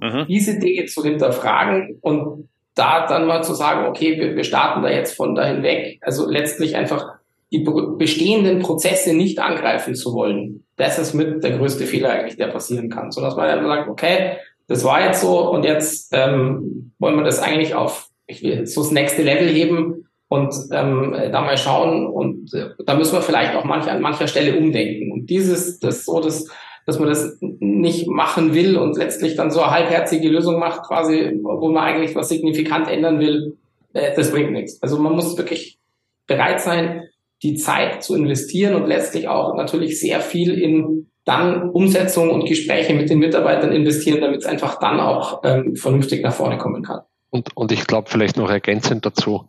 Mhm. 0.00 0.26
Diese 0.28 0.58
Dinge 0.58 0.86
zu 0.86 1.04
hinterfragen 1.04 1.98
und 2.00 2.48
da 2.74 3.06
dann 3.06 3.26
mal 3.26 3.42
zu 3.42 3.54
sagen, 3.54 3.86
okay, 3.86 4.18
wir, 4.18 4.36
wir 4.36 4.44
starten 4.44 4.82
da 4.82 4.90
jetzt 4.90 5.16
von 5.16 5.34
dahin 5.34 5.62
weg. 5.62 5.98
Also 6.00 6.28
letztlich 6.28 6.76
einfach 6.76 7.06
die 7.52 7.66
bestehenden 7.98 8.60
Prozesse 8.60 9.14
nicht 9.14 9.38
angreifen 9.38 9.94
zu 9.94 10.14
wollen, 10.14 10.64
das 10.76 10.98
ist 10.98 11.12
mit 11.12 11.44
der 11.44 11.58
größte 11.58 11.84
Fehler 11.84 12.10
eigentlich, 12.10 12.36
der 12.36 12.46
passieren 12.46 12.88
kann. 12.88 13.12
So 13.12 13.20
dass 13.20 13.36
man 13.36 13.46
dann 13.46 13.66
sagt, 13.66 13.88
okay, 13.88 14.38
das 14.68 14.84
war 14.84 15.04
jetzt 15.04 15.20
so 15.20 15.50
und 15.50 15.64
jetzt 15.64 16.08
ähm, 16.12 16.92
wollen 16.98 17.16
wir 17.16 17.24
das 17.24 17.40
eigentlich 17.40 17.74
auf 17.74 18.08
ich 18.26 18.42
will, 18.42 18.66
so 18.66 18.82
das 18.82 18.90
nächste 18.90 19.22
Level 19.22 19.48
heben 19.48 20.08
und 20.28 20.54
ähm, 20.72 21.14
da 21.30 21.42
mal 21.42 21.58
schauen 21.58 22.06
und 22.06 22.52
äh, 22.54 22.70
da 22.84 22.94
müssen 22.94 23.12
wir 23.12 23.22
vielleicht 23.22 23.54
auch 23.54 23.64
manch, 23.64 23.90
an 23.90 24.00
mancher 24.00 24.26
Stelle 24.26 24.56
umdenken. 24.56 25.12
Und 25.12 25.26
dieses, 25.26 25.78
das 25.78 26.04
so, 26.04 26.20
dass, 26.20 26.48
dass 26.86 26.98
man 26.98 27.08
das 27.08 27.38
nicht 27.40 28.08
machen 28.08 28.54
will 28.54 28.76
und 28.76 28.96
letztlich 28.96 29.36
dann 29.36 29.50
so 29.50 29.60
eine 29.60 29.70
halbherzige 29.70 30.28
Lösung 30.28 30.58
macht, 30.58 30.82
quasi, 30.82 31.38
wo 31.42 31.70
man 31.70 31.84
eigentlich 31.84 32.14
was 32.14 32.28
signifikant 32.28 32.88
ändern 32.88 33.20
will, 33.20 33.56
äh, 33.92 34.14
das 34.14 34.30
bringt 34.32 34.52
nichts. 34.52 34.82
Also 34.82 34.98
man 34.98 35.12
muss 35.12 35.36
wirklich 35.36 35.78
bereit 36.26 36.60
sein, 36.60 37.08
die 37.42 37.56
Zeit 37.56 38.02
zu 38.02 38.14
investieren 38.14 38.74
und 38.74 38.86
letztlich 38.86 39.28
auch 39.28 39.54
natürlich 39.56 40.00
sehr 40.00 40.20
viel 40.20 40.60
in 40.60 41.08
dann 41.24 41.70
Umsetzung 41.70 42.30
und 42.30 42.48
Gespräche 42.48 42.94
mit 42.94 43.08
den 43.08 43.18
Mitarbeitern 43.20 43.72
investieren, 43.72 44.20
damit 44.20 44.40
es 44.40 44.46
einfach 44.46 44.80
dann 44.80 44.98
auch 44.98 45.42
ähm, 45.44 45.76
vernünftig 45.76 46.22
nach 46.22 46.34
vorne 46.34 46.58
kommen 46.58 46.82
kann. 46.82 47.02
Und, 47.30 47.56
und 47.56 47.70
ich 47.70 47.86
glaube 47.86 48.10
vielleicht 48.10 48.36
noch 48.36 48.50
ergänzend 48.50 49.06
dazu, 49.06 49.46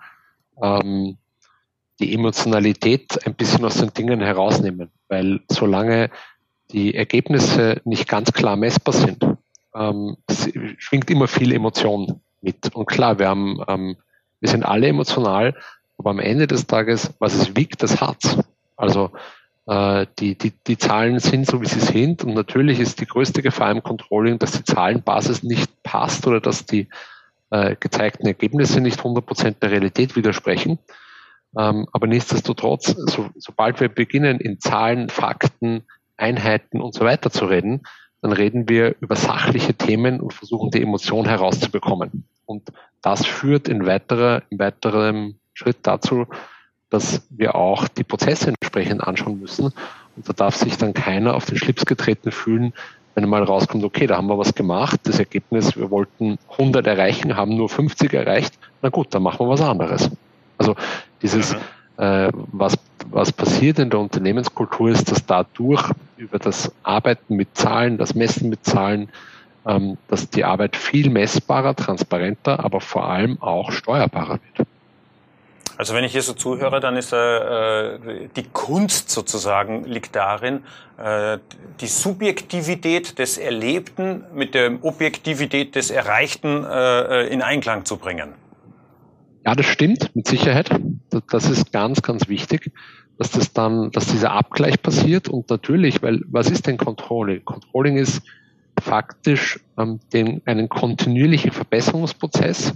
ähm, 0.61 1.17
die 1.99 2.13
Emotionalität 2.13 3.25
ein 3.25 3.33
bisschen 3.33 3.65
aus 3.65 3.77
den 3.77 3.93
Dingen 3.93 4.21
herausnehmen, 4.21 4.91
weil 5.07 5.41
solange 5.51 6.09
die 6.73 6.95
Ergebnisse 6.95 7.81
nicht 7.85 8.07
ganz 8.07 8.33
klar 8.33 8.55
messbar 8.55 8.93
sind, 8.93 9.23
ähm, 9.75 10.17
schwingt 10.77 11.09
immer 11.09 11.27
viel 11.27 11.53
Emotion 11.53 12.21
mit. 12.41 12.75
Und 12.75 12.87
klar, 12.87 13.19
wir 13.19 13.27
haben, 13.27 13.59
ähm, 13.67 13.95
wir 14.39 14.49
sind 14.49 14.63
alle 14.63 14.87
emotional, 14.87 15.55
aber 15.97 16.09
am 16.09 16.19
Ende 16.19 16.47
des 16.47 16.67
Tages, 16.67 17.13
was 17.19 17.35
es 17.35 17.55
wiegt, 17.55 17.83
das 17.83 18.01
hat's. 18.01 18.37
Also 18.75 19.11
äh, 19.67 20.05
die, 20.19 20.37
die, 20.37 20.51
die 20.67 20.77
Zahlen 20.77 21.19
sind 21.19 21.45
so, 21.45 21.61
wie 21.61 21.67
sie 21.67 21.79
sind. 21.79 22.23
Und 22.23 22.33
natürlich 22.33 22.79
ist 22.79 22.99
die 22.99 23.05
größte 23.05 23.41
Gefahr 23.41 23.71
im 23.71 23.83
Controlling, 23.83 24.39
dass 24.39 24.51
die 24.51 24.63
Zahlenbasis 24.63 25.43
nicht 25.43 25.71
passt 25.83 26.27
oder 26.27 26.41
dass 26.41 26.65
die 26.65 26.89
äh, 27.51 27.75
gezeigten 27.79 28.25
Ergebnisse 28.25 28.81
nicht 28.81 28.99
100% 28.99 29.59
der 29.61 29.71
Realität 29.71 30.15
widersprechen. 30.15 30.79
Ähm, 31.57 31.87
aber 31.91 32.07
nichtsdestotrotz, 32.07 32.95
so, 32.97 33.29
sobald 33.35 33.79
wir 33.79 33.89
beginnen, 33.89 34.39
in 34.39 34.59
Zahlen, 34.59 35.09
Fakten, 35.09 35.83
Einheiten 36.23 36.81
und 36.81 36.93
so 36.93 37.01
weiter 37.01 37.29
zu 37.29 37.45
reden, 37.45 37.81
dann 38.21 38.31
reden 38.31 38.69
wir 38.69 38.95
über 39.01 39.17
sachliche 39.17 39.73
Themen 39.73 40.21
und 40.21 40.33
versuchen 40.33 40.71
die 40.71 40.81
Emotion 40.81 41.25
herauszubekommen. 41.25 42.23
Und 42.45 42.71
das 43.01 43.25
führt 43.25 43.67
in 43.67 43.85
weiterer, 43.85 44.43
in 44.49 44.59
weiterem 44.59 45.35
Schritt 45.53 45.77
dazu, 45.83 46.25
dass 46.89 47.27
wir 47.29 47.55
auch 47.55 47.87
die 47.89 48.03
Prozesse 48.03 48.49
entsprechend 48.49 49.03
anschauen 49.03 49.39
müssen. 49.39 49.73
Und 50.15 50.29
da 50.29 50.33
darf 50.33 50.55
sich 50.55 50.77
dann 50.77 50.93
keiner 50.93 51.35
auf 51.35 51.45
den 51.45 51.57
Schlips 51.57 51.85
getreten 51.85 52.31
fühlen, 52.31 52.73
wenn 53.15 53.27
mal 53.27 53.43
rauskommt, 53.43 53.83
okay, 53.83 54.07
da 54.07 54.17
haben 54.17 54.27
wir 54.27 54.37
was 54.37 54.55
gemacht, 54.55 55.01
das 55.03 55.19
Ergebnis, 55.19 55.75
wir 55.75 55.91
wollten 55.91 56.37
100 56.51 56.87
erreichen, 56.87 57.35
haben 57.35 57.55
nur 57.55 57.69
50 57.69 58.11
erreicht, 58.13 58.57
na 58.81 58.89
gut, 58.89 59.13
dann 59.13 59.23
machen 59.23 59.45
wir 59.45 59.49
was 59.49 59.61
anderes. 59.61 60.09
Also 60.57 60.75
dieses, 61.21 61.55
was, 61.95 62.75
was 63.11 63.31
passiert 63.31 63.77
in 63.77 63.91
der 63.91 63.99
Unternehmenskultur 63.99 64.89
ist, 64.89 65.11
dass 65.11 65.25
dadurch 65.25 65.83
über 66.17 66.39
das 66.39 66.71
Arbeiten 66.81 67.35
mit 67.35 67.55
Zahlen, 67.55 67.97
das 67.97 68.15
Messen 68.15 68.49
mit 68.49 68.65
Zahlen, 68.65 69.09
ähm, 69.65 69.97
dass 70.07 70.29
die 70.29 70.43
Arbeit 70.43 70.75
viel 70.75 71.09
messbarer, 71.09 71.75
transparenter, 71.75 72.63
aber 72.63 72.81
vor 72.81 73.07
allem 73.09 73.41
auch 73.41 73.71
steuerbarer 73.71 74.39
wird. 74.55 74.67
Also 75.75 75.95
wenn 75.95 76.03
ich 76.03 76.11
hier 76.11 76.21
so 76.21 76.33
zuhöre, 76.33 76.79
dann 76.79 76.95
ist 76.97 77.13
äh, 77.13 78.27
die 78.35 78.43
Kunst 78.53 79.09
sozusagen 79.09 79.85
liegt 79.85 80.15
darin, 80.15 80.63
äh, 80.97 81.39
die 81.81 81.87
Subjektivität 81.87 83.17
des 83.17 83.37
Erlebten 83.37 84.23
mit 84.33 84.53
der 84.53 84.83
Objektivität 84.83 85.75
des 85.75 85.89
Erreichten 85.89 86.63
äh, 86.63 87.27
in 87.27 87.41
Einklang 87.41 87.85
zu 87.85 87.97
bringen. 87.97 88.33
Ja, 89.45 89.55
das 89.55 89.65
stimmt, 89.65 90.15
mit 90.15 90.27
Sicherheit. 90.27 90.69
Das 91.29 91.49
ist 91.49 91.71
ganz, 91.71 92.01
ganz 92.01 92.29
wichtig, 92.29 92.71
dass 93.17 93.31
das 93.31 93.53
dann, 93.53 93.91
dass 93.91 94.07
dieser 94.07 94.31
Abgleich 94.31 94.81
passiert 94.81 95.27
und 95.27 95.49
natürlich, 95.49 96.01
weil 96.01 96.21
was 96.27 96.49
ist 96.49 96.67
denn 96.67 96.77
Controlling? 96.77 97.43
Controlling 97.43 97.97
ist 97.97 98.23
faktisch 98.79 99.59
ähm, 99.77 99.99
den, 100.13 100.41
einen 100.45 100.69
kontinuierlichen 100.69 101.51
Verbesserungsprozess 101.51 102.73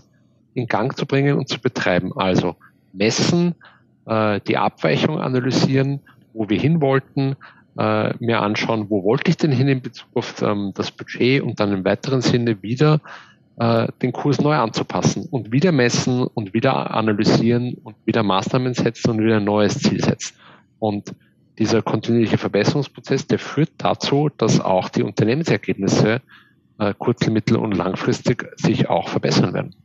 in 0.54 0.68
Gang 0.68 0.96
zu 0.98 1.06
bringen 1.06 1.38
und 1.38 1.48
zu 1.48 1.60
betreiben. 1.60 2.12
Also 2.16 2.56
messen, 2.94 3.56
äh, 4.06 4.40
die 4.48 4.58
Abweichung 4.58 5.20
analysieren, 5.20 6.02
wo 6.34 6.50
wir 6.50 6.60
hin 6.60 6.82
wollten, 6.82 7.36
äh, 7.78 8.14
mir 8.20 8.42
anschauen, 8.42 8.90
wo 8.90 9.04
wollte 9.04 9.30
ich 9.30 9.38
denn 9.38 9.52
hin 9.52 9.68
in 9.68 9.82
Bezug 9.82 10.10
auf 10.16 10.42
ähm, 10.42 10.72
das 10.76 10.92
Budget 10.92 11.42
und 11.42 11.60
dann 11.60 11.72
im 11.72 11.86
weiteren 11.86 12.22
Sinne 12.22 12.62
wieder 12.62 13.02
äh, 13.58 13.88
den 14.02 14.12
Kurs 14.12 14.40
neu 14.40 14.56
anzupassen 14.56 15.28
und 15.30 15.52
wieder 15.52 15.72
messen 15.72 16.28
und 16.28 16.54
wieder 16.54 16.92
analysieren 16.92 17.76
und 17.84 17.96
wieder 18.06 18.24
Maßnahmen 18.24 18.74
setzen 18.74 19.12
und 19.12 19.20
wieder 19.20 19.38
ein 19.38 19.44
neues 19.44 19.80
Ziel 19.80 20.04
setzen. 20.04 20.36
Und 20.80 21.16
dieser 21.58 21.82
kontinuierliche 21.82 22.38
Verbesserungsprozess, 22.38 23.26
der 23.28 23.40
führt 23.40 23.72
dazu, 23.78 24.30
dass 24.38 24.60
auch 24.60 24.90
die 24.90 25.02
Unternehmensergebnisse 25.02 26.22
äh, 26.78 26.94
kurz-, 26.98 27.28
mittel- 27.28 27.58
und 27.58 27.72
langfristig 27.72 28.48
sich 28.58 28.90
auch 28.90 29.10
verbessern 29.10 29.54
werden. 29.54 29.76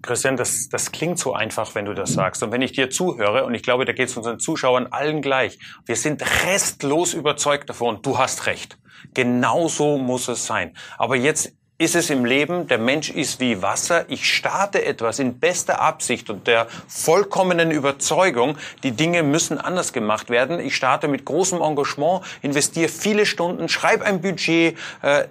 Christian, 0.00 0.36
das, 0.36 0.68
das 0.68 0.90
klingt 0.90 1.18
so 1.18 1.32
einfach, 1.32 1.74
wenn 1.74 1.84
du 1.84 1.94
das 1.94 2.14
sagst. 2.14 2.42
Und 2.42 2.50
wenn 2.50 2.62
ich 2.62 2.72
dir 2.72 2.90
zuhöre, 2.90 3.44
und 3.44 3.54
ich 3.54 3.62
glaube, 3.62 3.84
da 3.84 3.92
geht 3.92 4.08
es 4.08 4.16
unseren 4.16 4.40
Zuschauern 4.40 4.88
allen 4.88 5.22
gleich, 5.22 5.58
wir 5.86 5.96
sind 5.96 6.24
restlos 6.46 7.14
überzeugt 7.14 7.68
davon, 7.68 8.00
du 8.02 8.18
hast 8.18 8.46
recht. 8.46 8.78
Genauso 9.14 9.98
muss 9.98 10.28
es 10.28 10.46
sein. 10.46 10.74
Aber 10.98 11.14
jetzt 11.14 11.54
ist 11.82 11.96
es 11.96 12.10
im 12.10 12.24
Leben, 12.24 12.68
der 12.68 12.78
Mensch 12.78 13.10
ist 13.10 13.40
wie 13.40 13.60
Wasser. 13.60 14.04
Ich 14.08 14.32
starte 14.32 14.84
etwas 14.84 15.18
in 15.18 15.40
bester 15.40 15.80
Absicht 15.80 16.30
und 16.30 16.46
der 16.46 16.68
vollkommenen 16.86 17.72
Überzeugung, 17.72 18.56
die 18.84 18.92
Dinge 18.92 19.24
müssen 19.24 19.58
anders 19.58 19.92
gemacht 19.92 20.30
werden. 20.30 20.60
Ich 20.60 20.76
starte 20.76 21.08
mit 21.08 21.24
großem 21.24 21.60
Engagement, 21.60 22.22
investiere 22.40 22.88
viele 22.88 23.26
Stunden, 23.26 23.68
schreibe 23.68 24.04
ein 24.04 24.20
Budget, 24.20 24.78
äh, 25.02 25.24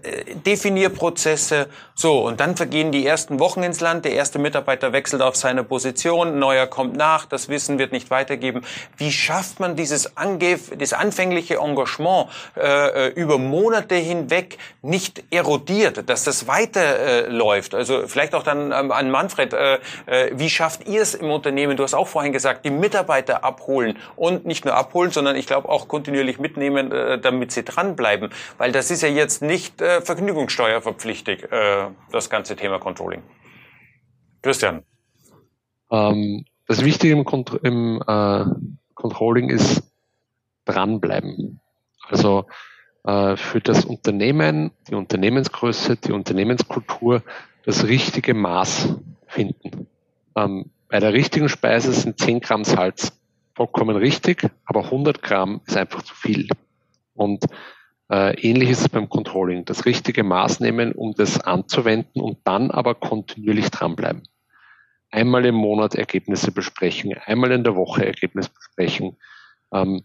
definiere 0.46 0.90
Prozesse. 0.90 1.70
So, 1.96 2.28
und 2.28 2.42
dann 2.42 2.58
vergehen 2.58 2.92
die 2.92 3.06
ersten 3.06 3.40
Wochen 3.40 3.64
ins 3.64 3.80
Land. 3.80 4.04
Der 4.04 4.12
erste 4.12 4.38
Mitarbeiter 4.38 4.92
wechselt 4.92 5.22
auf 5.22 5.38
seine 5.38 5.64
Position, 5.64 6.38
neuer 6.38 6.68
kommt 6.68 6.98
nach, 6.98 7.26
das 7.26 7.48
Wissen 7.48 7.80
wird 7.80 7.94
nicht 7.94 8.10
weitergeben. 8.12 8.66
Wie 8.98 9.14
schafft 9.14 9.62
man 9.62 9.78
dieses, 9.78 10.18
Ange 10.18 10.60
das 10.78 10.92
anfängliche 10.92 11.60
Engagement 11.60 12.28
äh, 12.58 13.08
äh, 13.08 13.14
über 13.14 13.38
Monate 13.38 13.96
hinweg 13.96 14.58
nicht 14.82 15.24
erodiert, 15.32 16.10
dass 16.10 16.26
das 16.26 16.41
weiterläuft. 16.48 17.74
Äh, 17.74 17.78
also 17.78 18.08
vielleicht 18.08 18.36
auch 18.36 18.44
dann 18.44 18.72
ähm, 18.72 18.92
an 18.92 19.12
Manfred, 19.12 19.54
äh, 19.54 19.80
äh, 20.06 20.32
wie 20.34 20.50
schafft 20.50 20.88
ihr 20.88 21.02
es 21.02 21.16
im 21.16 21.30
Unternehmen? 21.30 21.78
Du 21.78 21.84
hast 21.84 21.94
auch 21.94 22.08
vorhin 22.08 22.34
gesagt, 22.34 22.66
die 22.66 22.70
Mitarbeiter 22.70 23.44
abholen 23.44 23.98
und 24.16 24.46
nicht 24.46 24.66
nur 24.66 24.76
abholen, 24.76 25.12
sondern 25.12 25.36
ich 25.36 25.48
glaube 25.48 25.70
auch 25.70 25.88
kontinuierlich 25.88 26.40
mitnehmen, 26.40 26.90
damit 27.22 27.52
sie 27.52 27.64
dranbleiben. 27.64 28.30
Weil 28.58 28.72
das 28.72 28.92
ist 28.92 29.02
ja 29.02 29.10
jetzt 29.10 29.42
nicht 29.42 29.82
vergnügungssteuerverpflichtig, 29.82 31.48
das 32.12 32.30
ganze 32.30 32.56
Thema 32.56 32.80
Controlling. 32.80 33.24
Christian. 34.42 34.84
Ähm, 35.92 36.46
das 36.68 36.84
Wichtige 36.84 37.14
im, 37.14 37.26
Kont 37.26 37.60
im 37.64 38.02
äh, 38.08 38.46
Controlling 38.96 39.50
ist 39.50 39.84
dranbleiben. 40.66 41.60
Also 42.08 42.46
für 43.04 43.62
das 43.64 43.86
Unternehmen, 43.86 44.72
die 44.88 44.96
Unternehmensgröße, 44.96 45.98
die 45.98 46.12
Unternehmenskultur 46.12 47.24
das 47.66 47.86
richtige 47.86 48.34
Maß 48.34 48.96
finden. 49.28 49.88
Ähm, 50.36 50.72
bei 50.90 51.00
der 51.00 51.14
richtigen 51.14 51.50
Speise 51.50 51.94
sind 51.94 52.20
10 52.20 52.42
Gramm 52.42 52.64
Salz 52.64 53.14
vollkommen 53.56 53.96
richtig, 53.96 54.50
aber 54.66 54.86
100 54.86 55.22
Gramm 55.22 55.62
ist 55.66 55.78
einfach 55.78 56.02
zu 56.04 56.16
viel. 56.16 56.48
Und 57.14 57.46
äh, 58.10 58.34
ähnlich 58.42 58.70
ist 58.70 58.82
es 58.82 58.90
beim 58.90 59.08
Controlling. 59.08 59.66
Das 59.66 59.86
richtige 59.86 60.24
Maß 60.24 60.60
nehmen, 60.60 60.92
um 60.92 61.14
das 61.14 61.40
anzuwenden 61.40 62.22
und 62.22 62.40
dann 62.44 62.72
aber 62.72 62.96
kontinuierlich 62.96 63.70
dranbleiben. 63.70 64.24
Einmal 65.12 65.46
im 65.46 65.56
Monat 65.56 65.96
Ergebnisse 65.96 66.52
besprechen, 66.52 67.14
einmal 67.26 67.52
in 67.52 67.64
der 67.64 67.76
Woche 67.76 68.06
Ergebnisse 68.06 68.50
besprechen. 68.54 69.18
Ähm, 69.74 70.04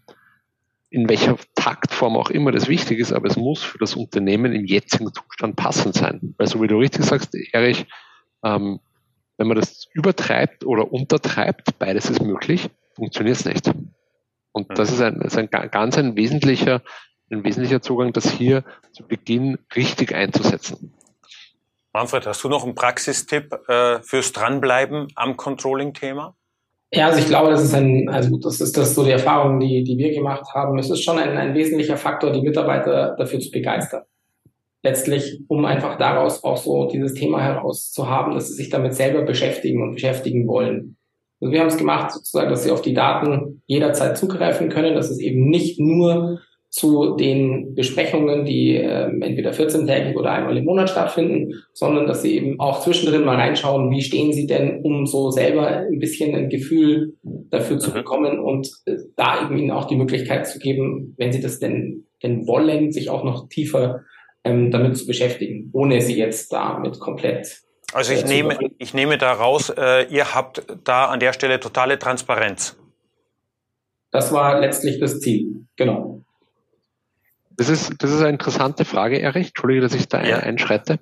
in 0.89 1.09
welcher 1.09 1.37
Taktform 1.55 2.15
auch 2.15 2.29
immer 2.29 2.51
das 2.51 2.67
wichtig 2.67 2.99
ist, 2.99 3.11
aber 3.11 3.27
es 3.27 3.35
muss 3.35 3.63
für 3.63 3.77
das 3.77 3.95
Unternehmen 3.95 4.53
im 4.53 4.65
jetzigen 4.65 5.11
Zustand 5.13 5.55
passend 5.55 5.95
sein. 5.95 6.33
Weil 6.37 6.47
so 6.47 6.61
wie 6.61 6.67
du 6.67 6.77
richtig 6.77 7.05
sagst, 7.05 7.35
Erich, 7.51 7.85
ähm, 8.43 8.79
wenn 9.37 9.47
man 9.47 9.57
das 9.57 9.87
übertreibt 9.93 10.65
oder 10.65 10.91
untertreibt, 10.91 11.77
beides 11.77 12.09
ist 12.09 12.21
möglich, 12.21 12.69
funktioniert 12.95 13.37
es 13.37 13.45
nicht. 13.45 13.71
Und 14.51 14.79
das 14.79 14.91
ist 14.91 15.01
ein, 15.01 15.21
ist 15.21 15.37
ein 15.37 15.49
ganz 15.49 15.97
ein 15.97 16.15
wesentlicher, 16.15 16.81
ein 17.31 17.43
wesentlicher 17.43 17.81
Zugang, 17.81 18.13
das 18.13 18.29
hier 18.31 18.63
zu 18.93 19.05
Beginn 19.05 19.59
richtig 19.75 20.15
einzusetzen. 20.15 20.93
Manfred, 21.93 22.25
hast 22.25 22.43
du 22.43 22.49
noch 22.49 22.63
einen 22.63 22.75
Praxistipp 22.75 23.53
äh, 23.67 24.01
fürs 24.01 24.31
Dranbleiben 24.31 25.07
am 25.15 25.37
Controlling-Thema? 25.37 26.35
Ja, 26.91 27.07
also 27.07 27.19
ich 27.19 27.27
glaube, 27.27 27.49
das 27.49 27.63
ist 27.63 27.73
ein, 27.73 28.07
also 28.07 28.37
das 28.37 28.61
ist 28.61 28.77
das 28.77 28.95
so 28.95 29.03
die 29.03 29.11
Erfahrung, 29.11 29.59
die, 29.59 29.83
die 29.83 29.97
wir 29.97 30.13
gemacht 30.13 30.45
haben. 30.53 30.77
Es 30.79 30.89
ist 30.89 31.03
schon 31.03 31.17
ein, 31.19 31.37
ein 31.37 31.53
wesentlicher 31.53 31.97
Faktor, 31.97 32.31
die 32.31 32.41
Mitarbeiter 32.41 33.15
dafür 33.17 33.39
zu 33.39 33.51
begeistern. 33.51 34.03
Letztlich, 34.83 35.41
um 35.49 35.65
einfach 35.65 35.97
daraus 35.97 36.43
auch 36.43 36.55
so 36.55 36.87
dieses 36.87 37.13
Thema 37.13 37.41
heraus 37.41 37.91
zu 37.91 38.07
haben, 38.07 38.35
dass 38.35 38.47
sie 38.47 38.53
sich 38.53 38.69
damit 38.69 38.93
selber 38.93 39.23
beschäftigen 39.23 39.81
und 39.81 39.95
beschäftigen 39.95 40.47
wollen. 40.47 40.95
Also 41.41 41.51
wir 41.51 41.59
haben 41.59 41.67
es 41.67 41.77
gemacht, 41.77 42.11
sozusagen, 42.11 42.49
dass 42.49 42.63
sie 42.63 42.71
auf 42.71 42.81
die 42.81 42.93
Daten 42.93 43.61
jederzeit 43.65 44.17
zugreifen 44.17 44.69
können, 44.69 44.95
dass 44.95 45.09
es 45.09 45.19
eben 45.19 45.49
nicht 45.49 45.79
nur 45.79 46.39
zu 46.77 47.15
den 47.15 47.73
Besprechungen, 47.73 48.45
die 48.45 48.75
ähm, 48.75 49.23
entweder 49.23 49.51
14-tägig 49.51 50.15
oder 50.15 50.31
einmal 50.31 50.55
im 50.55 50.65
Monat 50.65 50.91
stattfinden, 50.91 51.55
sondern 51.73 52.05
dass 52.05 52.21
sie 52.21 52.35
eben 52.35 52.59
auch 52.59 52.81
zwischendrin 52.81 53.25
mal 53.25 53.35
reinschauen, 53.35 53.89
wie 53.89 54.03
stehen 54.03 54.31
sie 54.31 54.45
denn, 54.45 54.81
um 54.83 55.07
so 55.07 55.31
selber 55.31 55.67
ein 55.67 55.97
bisschen 55.97 56.35
ein 56.35 56.49
Gefühl 56.49 57.15
dafür 57.23 57.79
zu 57.79 57.89
mhm. 57.89 57.93
bekommen 57.95 58.39
und 58.39 58.69
äh, 58.85 58.97
da 59.15 59.43
eben 59.43 59.57
ihnen 59.57 59.71
auch 59.71 59.85
die 59.85 59.95
Möglichkeit 59.95 60.47
zu 60.47 60.59
geben, 60.59 61.15
wenn 61.17 61.31
sie 61.31 61.41
das 61.41 61.57
denn, 61.57 62.05
denn 62.21 62.45
wollen, 62.45 62.91
sich 62.91 63.09
auch 63.09 63.23
noch 63.23 63.49
tiefer 63.49 64.01
ähm, 64.43 64.69
damit 64.69 64.97
zu 64.97 65.07
beschäftigen, 65.07 65.71
ohne 65.73 66.01
sie 66.01 66.15
jetzt 66.15 66.53
damit 66.53 66.99
komplett 66.99 67.63
also 67.93 68.13
ich 68.13 68.23
äh, 68.25 68.27
nehme, 68.27 68.59
ich 68.77 68.93
nehme 68.93 69.17
da 69.17 69.31
raus, 69.31 69.73
äh, 69.75 70.05
ihr 70.09 70.35
habt 70.35 70.61
da 70.83 71.05
an 71.05 71.19
der 71.19 71.33
Stelle 71.33 71.59
totale 71.59 71.97
Transparenz. 71.97 72.77
Das 74.11 74.31
war 74.31 74.59
letztlich 74.59 74.99
das 74.99 75.19
Ziel, 75.21 75.65
genau. 75.75 76.21
Das 77.57 77.69
ist, 77.69 78.01
das 78.03 78.11
ist 78.11 78.21
eine 78.21 78.29
interessante 78.29 78.85
Frage, 78.85 79.19
Erich. 79.19 79.47
Entschuldige, 79.47 79.81
dass 79.81 79.95
ich 79.95 80.07
da 80.07 80.23
ja. 80.23 80.37
einschreite, 80.37 80.99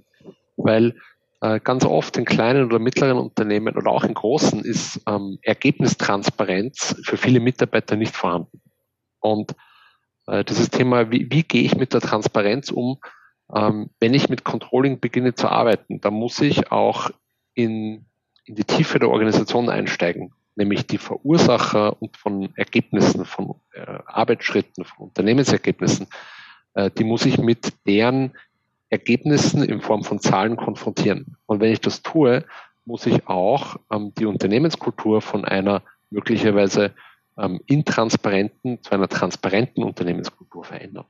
weil 0.56 0.96
äh, 1.42 1.60
ganz 1.60 1.84
oft 1.84 2.16
in 2.18 2.24
kleinen 2.26 2.66
oder 2.66 2.80
mittleren 2.80 3.18
Unternehmen 3.18 3.76
oder 3.76 3.92
auch 3.92 4.06
in 4.06 4.14
großen 4.14 4.64
ist 4.64 5.02
ähm, 5.08 5.38
Ergebnistransparenz 5.42 6.96
für 7.04 7.18
viele 7.18 7.42
Mitarbeiter 7.42 7.98
nicht 7.98 8.16
vorhanden. 8.16 8.62
Und 9.20 9.54
äh, 10.28 10.46
dieses 10.46 10.70
Thema, 10.70 11.12
wie, 11.12 11.28
wie 11.30 11.44
gehe 11.44 11.64
ich 11.64 11.76
mit 11.76 11.94
der 11.94 12.02
Transparenz 12.02 12.72
um, 12.72 13.00
ähm, 13.54 13.90
wenn 14.00 14.14
ich 14.14 14.30
mit 14.30 14.46
Controlling 14.46 15.02
beginne 15.02 15.36
zu 15.36 15.50
arbeiten, 15.50 16.00
dann 16.00 16.14
muss 16.14 16.40
ich 16.40 16.72
auch 16.72 17.12
in, 17.54 18.06
in 18.46 18.56
die 18.56 18.64
Tiefe 18.64 18.98
der 18.98 19.10
Organisation 19.10 19.70
einsteigen 19.70 20.34
nämlich 20.56 20.88
die 20.88 20.98
Verursacher 20.98 22.02
und 22.02 22.18
von 22.18 22.50
Ergebnissen, 22.56 23.26
von 23.26 23.56
äh, 23.74 24.00
Arbeitsschritten, 24.06 24.86
von 24.86 25.08
Unternehmensergebnissen 25.08 26.08
die 26.98 27.04
muss 27.04 27.26
ich 27.26 27.38
mit 27.38 27.74
deren 27.88 28.34
Ergebnissen 28.90 29.64
in 29.64 29.82
Form 29.82 30.04
von 30.04 30.20
Zahlen 30.20 30.58
konfrontieren. 30.58 31.38
Und 31.46 31.60
wenn 31.60 31.72
ich 31.72 31.82
das 31.82 32.02
tue, 32.02 32.46
muss 32.86 33.06
ich 33.06 33.28
auch 33.28 33.78
ähm, 33.92 34.14
die 34.18 34.26
Unternehmenskultur 34.26 35.22
von 35.22 35.44
einer 35.44 35.82
möglicherweise 36.12 36.94
ähm, 37.38 37.60
intransparenten 37.66 38.82
zu 38.82 38.92
einer 38.92 39.10
transparenten 39.10 39.84
Unternehmenskultur 39.84 40.64
verändern. 40.64 41.06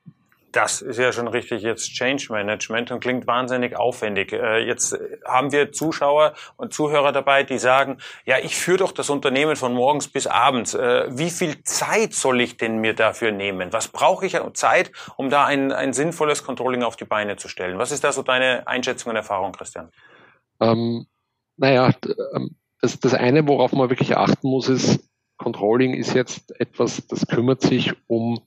Das 0.56 0.82
ist 0.82 0.98
ja 0.98 1.12
schon 1.12 1.28
richtig 1.28 1.63
jetzt 1.63 1.91
Change 1.91 2.28
Management 2.30 2.89
und 2.89 3.02
klingt 3.02 3.28
wahnsinnig 3.28 3.76
aufwendig. 3.76 4.32
Äh, 4.32 4.65
jetzt 4.65 4.98
haben 5.26 5.52
wir 5.52 5.74
Zuschauer 5.74 6.34
und 6.56 6.74
Zuhörer 6.74 7.12
dabei, 7.12 7.44
die 7.44 7.58
sagen, 7.58 7.98
ja, 8.26 8.38
ich 8.41 8.56
führe 8.56 8.78
doch 8.78 8.94
das 8.94 9.10
Unternehmen 9.10 9.58
von 9.58 9.74
morgens 9.74 10.08
bis 10.08 10.28
abends. 10.28 10.74
Äh, 10.74 11.08
wie 11.10 11.30
viel 11.30 11.62
Zeit 11.63 12.13
soll 12.13 12.39
ich 12.39 12.56
denn 12.56 12.78
mir 12.78 12.94
dafür 12.94 13.34
nehmen? 13.34 13.74
Was 13.74 13.89
brauche 13.89 14.26
ich 14.26 14.39
an 14.39 14.56
Zeit, 14.56 14.94
um 15.18 15.30
da 15.30 15.46
ein, 15.46 15.74
ein 15.74 15.91
sinnvolles 15.91 16.46
Controlling 16.46 16.84
auf 16.84 16.96
die 16.96 17.04
Beine 17.04 17.36
zu 17.36 17.50
stellen? 17.50 17.78
Was 17.78 17.91
ist 17.91 18.06
da 18.06 18.13
so 18.13 18.24
deine 18.24 18.65
Einschätzung 18.65 19.10
und 19.10 19.18
Erfahrung, 19.18 19.52
Christian? 19.52 19.91
Ähm, 20.62 21.06
naja, 21.58 21.91
ähm, 22.34 22.56
das, 22.80 22.98
das 23.02 23.13
eine, 23.13 23.46
worauf 23.46 23.74
man 23.74 23.89
wirklich 23.89 24.15
achten 24.15 24.48
muss, 24.48 24.70
ist, 24.70 25.06
Controlling 25.36 25.96
ist 25.96 26.13
jetzt 26.13 26.58
etwas, 26.62 27.06
das 27.08 27.28
kümmert 27.28 27.60
sich 27.62 27.91
um 28.08 28.39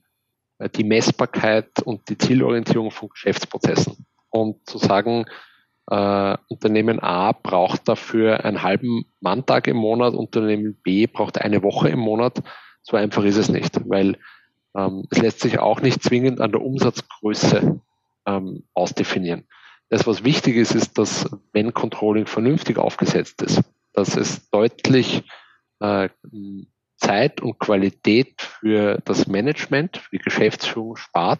die 0.67 0.83
Messbarkeit 0.83 1.81
und 1.83 2.09
die 2.09 2.17
Zielorientierung 2.17 2.91
von 2.91 3.09
Geschäftsprozessen. 3.09 4.05
Und 4.29 4.67
zu 4.67 4.77
sagen, 4.77 5.25
äh, 5.89 6.37
Unternehmen 6.49 6.99
A 6.99 7.31
braucht 7.31 7.87
dafür 7.87 8.45
einen 8.45 8.61
halben 8.61 9.05
Manntag 9.21 9.67
im 9.67 9.77
Monat, 9.77 10.13
Unternehmen 10.13 10.75
B 10.83 11.07
braucht 11.07 11.39
eine 11.39 11.63
Woche 11.63 11.89
im 11.89 11.99
Monat, 11.99 12.43
so 12.81 12.97
einfach 12.97 13.23
ist 13.23 13.37
es 13.37 13.49
nicht, 13.49 13.79
weil 13.89 14.17
ähm, 14.75 15.05
es 15.09 15.19
lässt 15.19 15.39
sich 15.39 15.59
auch 15.59 15.81
nicht 15.81 16.03
zwingend 16.03 16.41
an 16.41 16.51
der 16.51 16.61
Umsatzgröße 16.61 17.81
ähm, 18.27 18.63
ausdefinieren. 18.73 19.45
Das, 19.89 20.05
was 20.05 20.23
wichtig 20.23 20.55
ist, 20.55 20.75
ist, 20.75 20.97
dass 20.97 21.27
wenn 21.51 21.73
Controlling 21.73 22.27
vernünftig 22.27 22.77
aufgesetzt 22.77 23.41
ist, 23.41 23.61
dass 23.93 24.15
es 24.15 24.49
deutlich 24.51 25.23
äh, 25.79 26.09
Zeit 26.99 27.41
und 27.41 27.59
Qualität 27.59 28.41
für 28.41 28.99
das 29.05 29.27
Management, 29.27 29.97
für 29.97 30.17
die 30.17 30.23
Geschäftsführung 30.23 30.95
spart, 30.95 31.39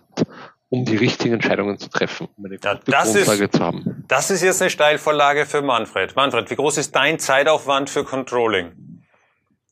um 0.69 0.85
die 0.85 0.95
richtigen 0.95 1.35
Entscheidungen 1.35 1.77
zu 1.77 1.89
treffen, 1.89 2.27
um 2.37 2.45
eine 2.45 2.57
ja, 2.63 2.73
gute 2.75 2.91
Grundlage 2.91 3.43
ist, 3.45 3.53
zu 3.53 3.59
haben. 3.59 4.05
Das 4.07 4.31
ist 4.31 4.43
jetzt 4.43 4.61
eine 4.61 4.69
Steilvorlage 4.69 5.45
für 5.45 5.61
Manfred. 5.61 6.15
Manfred, 6.15 6.49
wie 6.49 6.55
groß 6.55 6.77
ist 6.77 6.95
dein 6.95 7.19
Zeitaufwand 7.19 7.89
für 7.89 8.03
Controlling 8.03 8.71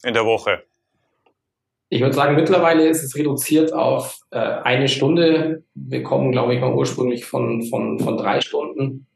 in 0.04 0.14
der 0.14 0.26
Woche? 0.26 0.64
Ich 1.90 2.02
würde 2.02 2.16
sagen, 2.16 2.36
mittlerweile 2.36 2.88
ist 2.88 3.04
es 3.04 3.16
reduziert 3.16 3.72
auf 3.72 4.20
äh, 4.32 4.40
eine 4.40 4.90
Stunde. 4.90 5.64
Wir 5.74 6.04
kommen, 6.04 6.32
glaube 6.32 6.54
ich, 6.54 6.60
mal 6.60 6.74
ursprünglich 6.74 7.26
von, 7.26 7.64
von, 7.64 8.00
von 8.00 8.18
drei 8.18 8.42
Stunden 8.42 9.08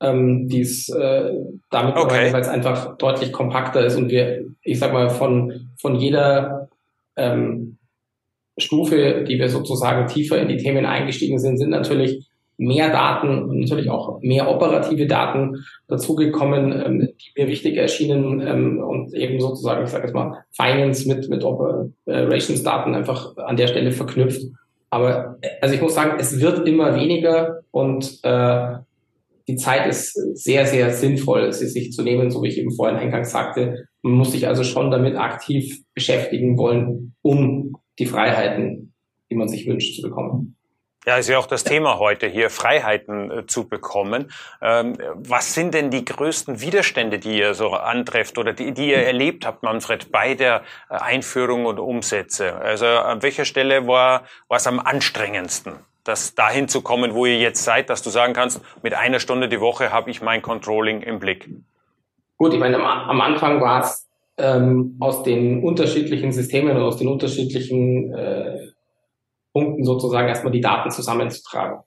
ähm, 0.00 0.48
die 0.48 0.60
es 0.60 0.88
äh, 0.88 1.32
damit 1.70 1.96
okay. 1.96 2.32
weil 2.32 2.40
es 2.40 2.48
einfach 2.48 2.96
deutlich 2.98 3.32
kompakter 3.32 3.84
ist 3.84 3.96
und 3.96 4.10
wir, 4.10 4.44
ich 4.62 4.78
sag 4.78 4.92
mal, 4.92 5.10
von, 5.10 5.70
von 5.76 5.96
jeder 5.96 6.68
ähm, 7.16 7.78
Stufe, 8.56 9.24
die 9.26 9.38
wir 9.38 9.48
sozusagen 9.48 10.06
tiefer 10.08 10.40
in 10.40 10.48
die 10.48 10.56
Themen 10.56 10.86
eingestiegen 10.86 11.38
sind, 11.38 11.58
sind 11.58 11.70
natürlich 11.70 12.28
mehr 12.58 12.90
Daten 12.90 13.44
und 13.44 13.60
natürlich 13.60 13.88
auch 13.88 14.20
mehr 14.20 14.50
operative 14.50 15.06
Daten 15.06 15.64
dazugekommen, 15.86 16.72
ähm, 16.72 17.00
die 17.00 17.40
mir 17.40 17.48
wichtig 17.48 17.76
erschienen 17.76 18.40
ähm, 18.40 18.82
und 18.82 19.14
eben 19.14 19.40
sozusagen, 19.40 19.84
ich 19.84 19.90
sage 19.90 20.04
jetzt 20.04 20.14
mal, 20.14 20.44
Finance 20.50 21.08
mit, 21.08 21.28
mit 21.28 21.44
Operations-Daten 21.44 22.94
einfach 22.96 23.36
an 23.36 23.56
der 23.56 23.68
Stelle 23.68 23.92
verknüpft. 23.92 24.42
Aber 24.90 25.38
also 25.60 25.74
ich 25.74 25.80
muss 25.80 25.94
sagen, 25.94 26.16
es 26.18 26.40
wird 26.40 26.66
immer 26.66 26.96
weniger 26.96 27.60
und 27.70 28.18
äh, 28.24 28.78
die 29.48 29.56
Zeit 29.56 29.86
ist 29.86 30.12
sehr, 30.34 30.66
sehr 30.66 30.92
sinnvoll, 30.92 31.52
sie 31.52 31.66
sich 31.66 31.92
zu 31.92 32.02
nehmen, 32.02 32.30
so 32.30 32.42
wie 32.42 32.48
ich 32.48 32.58
eben 32.58 32.70
vorhin 32.70 32.98
eingangs 32.98 33.30
sagte. 33.30 33.88
Man 34.02 34.12
muss 34.12 34.32
sich 34.32 34.46
also 34.46 34.62
schon 34.62 34.90
damit 34.90 35.16
aktiv 35.16 35.80
beschäftigen 35.94 36.58
wollen, 36.58 37.14
um 37.22 37.76
die 37.98 38.06
Freiheiten, 38.06 38.94
die 39.30 39.34
man 39.34 39.48
sich 39.48 39.66
wünscht, 39.66 39.96
zu 39.96 40.02
bekommen. 40.02 40.54
Ja, 41.06 41.16
ist 41.16 41.28
ja 41.28 41.38
auch 41.38 41.46
das 41.46 41.64
Thema 41.64 41.98
heute 41.98 42.26
hier, 42.26 42.50
Freiheiten 42.50 43.30
äh, 43.30 43.46
zu 43.46 43.66
bekommen. 43.66 44.30
Ähm, 44.60 44.98
was 45.14 45.54
sind 45.54 45.72
denn 45.72 45.90
die 45.90 46.04
größten 46.04 46.60
Widerstände, 46.60 47.18
die 47.18 47.38
ihr 47.38 47.54
so 47.54 47.70
antrefft 47.70 48.36
oder 48.36 48.52
die, 48.52 48.74
die 48.74 48.90
ihr 48.90 48.98
erlebt 48.98 49.46
habt, 49.46 49.62
Manfred, 49.62 50.12
bei 50.12 50.34
der 50.34 50.64
äh, 50.90 50.96
Einführung 50.96 51.64
und 51.64 51.78
Umsätze? 51.78 52.56
Also 52.56 52.84
an 52.84 53.22
welcher 53.22 53.46
Stelle 53.46 53.86
war, 53.86 54.24
es 54.50 54.66
am 54.66 54.80
anstrengendsten? 54.80 55.76
Das 56.04 56.34
dahin 56.34 56.68
zu 56.68 56.80
kommen, 56.82 57.14
wo 57.14 57.26
ihr 57.26 57.38
jetzt 57.38 57.64
seid, 57.64 57.90
dass 57.90 58.02
du 58.02 58.10
sagen 58.10 58.32
kannst, 58.32 58.60
mit 58.82 58.94
einer 58.94 59.20
Stunde 59.20 59.48
die 59.48 59.60
Woche 59.60 59.92
habe 59.92 60.10
ich 60.10 60.22
mein 60.22 60.42
Controlling 60.42 61.02
im 61.02 61.18
Blick? 61.18 61.48
Gut, 62.36 62.54
ich 62.54 62.60
meine, 62.60 62.76
am, 62.78 63.20
Anfang 63.20 63.60
war 63.60 63.82
es 63.82 64.08
ähm, 64.38 64.96
aus 65.00 65.22
den 65.22 65.62
unterschiedlichen 65.62 66.32
Systemen 66.32 66.76
und 66.76 66.82
aus 66.82 66.96
den 66.96 67.08
unterschiedlichen 67.08 68.14
äh, 68.14 68.68
Punkten 69.52 69.84
sozusagen 69.84 70.28
erstmal 70.28 70.52
die 70.52 70.60
Daten 70.60 70.90
zusammenzutragen. 70.90 71.80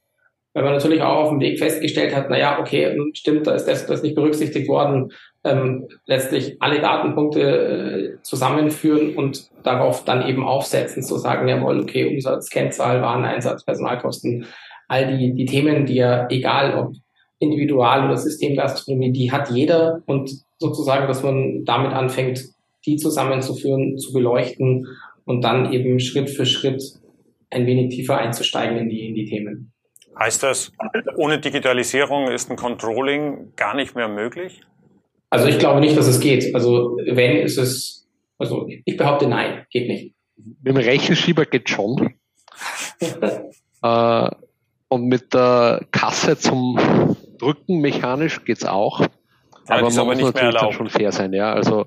Weil 0.53 0.63
man 0.63 0.73
natürlich 0.73 1.01
auch 1.01 1.23
auf 1.23 1.29
dem 1.29 1.39
Weg 1.39 1.59
festgestellt 1.59 2.13
hat, 2.13 2.27
na 2.29 2.37
ja, 2.37 2.59
okay, 2.59 2.97
stimmt, 3.13 3.47
da 3.47 3.53
ist 3.53 3.65
das, 3.65 3.85
das 3.85 4.03
nicht 4.03 4.15
berücksichtigt 4.15 4.67
worden, 4.67 5.13
ähm, 5.43 5.87
letztlich 6.05 6.57
alle 6.61 6.81
Datenpunkte 6.81 7.41
äh, 7.41 8.21
zusammenführen 8.21 9.15
und 9.15 9.49
darauf 9.63 10.05
dann 10.05 10.27
eben 10.27 10.45
aufsetzen, 10.45 11.01
zu 11.03 11.17
sagen, 11.17 11.47
jawohl, 11.47 11.79
okay, 11.79 12.13
Umsatz, 12.13 12.49
Kennzahl, 12.49 13.01
Wareneinsatz, 13.01 13.65
Personalkosten, 13.65 14.45
all 14.87 15.17
die, 15.17 15.33
die 15.33 15.45
Themen, 15.45 15.85
die 15.85 15.95
ja, 15.95 16.27
egal 16.29 16.77
ob 16.77 16.93
Individual- 17.39 18.05
oder 18.05 18.17
Systemgastronomie, 18.17 19.11
die 19.11 19.31
hat 19.31 19.49
jeder 19.49 20.03
und 20.05 20.31
sozusagen, 20.59 21.07
dass 21.07 21.23
man 21.23 21.65
damit 21.65 21.91
anfängt, 21.91 22.43
die 22.85 22.97
zusammenzuführen, 22.97 23.97
zu 23.97 24.13
beleuchten 24.13 24.87
und 25.25 25.43
dann 25.43 25.71
eben 25.73 25.99
Schritt 25.99 26.29
für 26.29 26.45
Schritt 26.45 26.83
ein 27.49 27.65
wenig 27.65 27.95
tiefer 27.95 28.17
einzusteigen 28.17 28.77
in 28.77 28.89
die, 28.89 29.09
in 29.09 29.15
die 29.15 29.25
Themen. 29.25 29.71
Heißt 30.19 30.43
das, 30.43 30.71
ohne 31.15 31.39
Digitalisierung 31.39 32.27
ist 32.27 32.51
ein 32.51 32.57
Controlling 32.57 33.53
gar 33.55 33.75
nicht 33.75 33.95
mehr 33.95 34.07
möglich? 34.07 34.61
Also 35.31 35.47
ich 35.47 35.57
glaube 35.59 35.79
nicht, 35.79 35.97
dass 35.97 36.07
es 36.07 36.19
geht. 36.19 36.53
Also 36.53 36.97
wenn 37.05 37.37
ist 37.37 37.57
es, 37.57 38.05
also 38.37 38.67
ich 38.85 38.97
behaupte 38.97 39.27
nein, 39.27 39.65
geht 39.71 39.87
nicht. 39.87 40.13
Mit 40.35 40.75
dem 40.75 40.77
Rechenschieber 40.77 41.45
geht 41.45 41.69
schon. 41.69 42.15
äh, 43.81 44.29
und 44.89 45.05
mit 45.05 45.33
der 45.33 45.85
Kasse 45.91 46.37
zum 46.37 47.15
Drücken 47.39 47.79
mechanisch 47.79 48.43
geht's 48.43 48.65
auch. 48.65 48.99
Ja, 48.99 49.07
aber 49.67 49.83
man 49.83 49.97
aber 49.97 50.15
muss 50.15 50.33
natürlich 50.33 50.55
dann 50.55 50.73
schon 50.73 50.89
fair 50.89 51.13
sein, 51.13 51.31
ja. 51.31 51.53
Also 51.53 51.85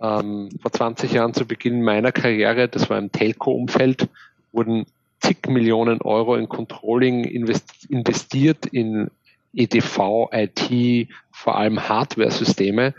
ähm, 0.00 0.50
vor 0.62 0.70
20 0.70 1.12
Jahren 1.12 1.34
zu 1.34 1.44
Beginn 1.44 1.82
meiner 1.82 2.12
Karriere, 2.12 2.68
das 2.68 2.88
war 2.88 2.98
im 2.98 3.10
Telco-Umfeld, 3.10 4.08
wurden 4.52 4.86
zig 5.20 5.48
Millionen 5.48 6.02
Euro 6.02 6.36
in 6.36 6.48
Controlling 6.48 7.24
investiert, 7.24 8.66
in 8.66 9.10
EDV, 9.54 10.28
IT, 10.30 11.08
vor 11.36 11.58
allem 11.58 11.86
Hardware-Systeme. 11.86 12.94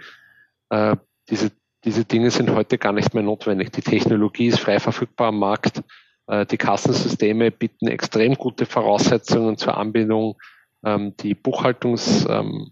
Äh, 0.69 0.95
diese, 1.29 1.51
diese 1.83 2.05
Dinge 2.05 2.29
sind 2.29 2.51
heute 2.51 2.77
gar 2.77 2.93
nicht 2.93 3.15
mehr 3.15 3.23
notwendig. 3.23 3.71
Die 3.71 3.81
Technologie 3.81 4.47
ist 4.47 4.59
frei 4.59 4.79
verfügbar 4.79 5.29
am 5.29 5.39
Markt. 5.39 5.81
Äh, 6.27 6.45
die 6.45 6.57
Kassensysteme 6.57 7.49
bieten 7.49 7.87
extrem 7.87 8.35
gute 8.35 8.67
Voraussetzungen 8.67 9.57
zur 9.57 9.77
Anbindung. 9.77 10.37
Ähm, 10.85 11.17
die 11.17 11.33
Buchhaltungsdaten 11.33 12.71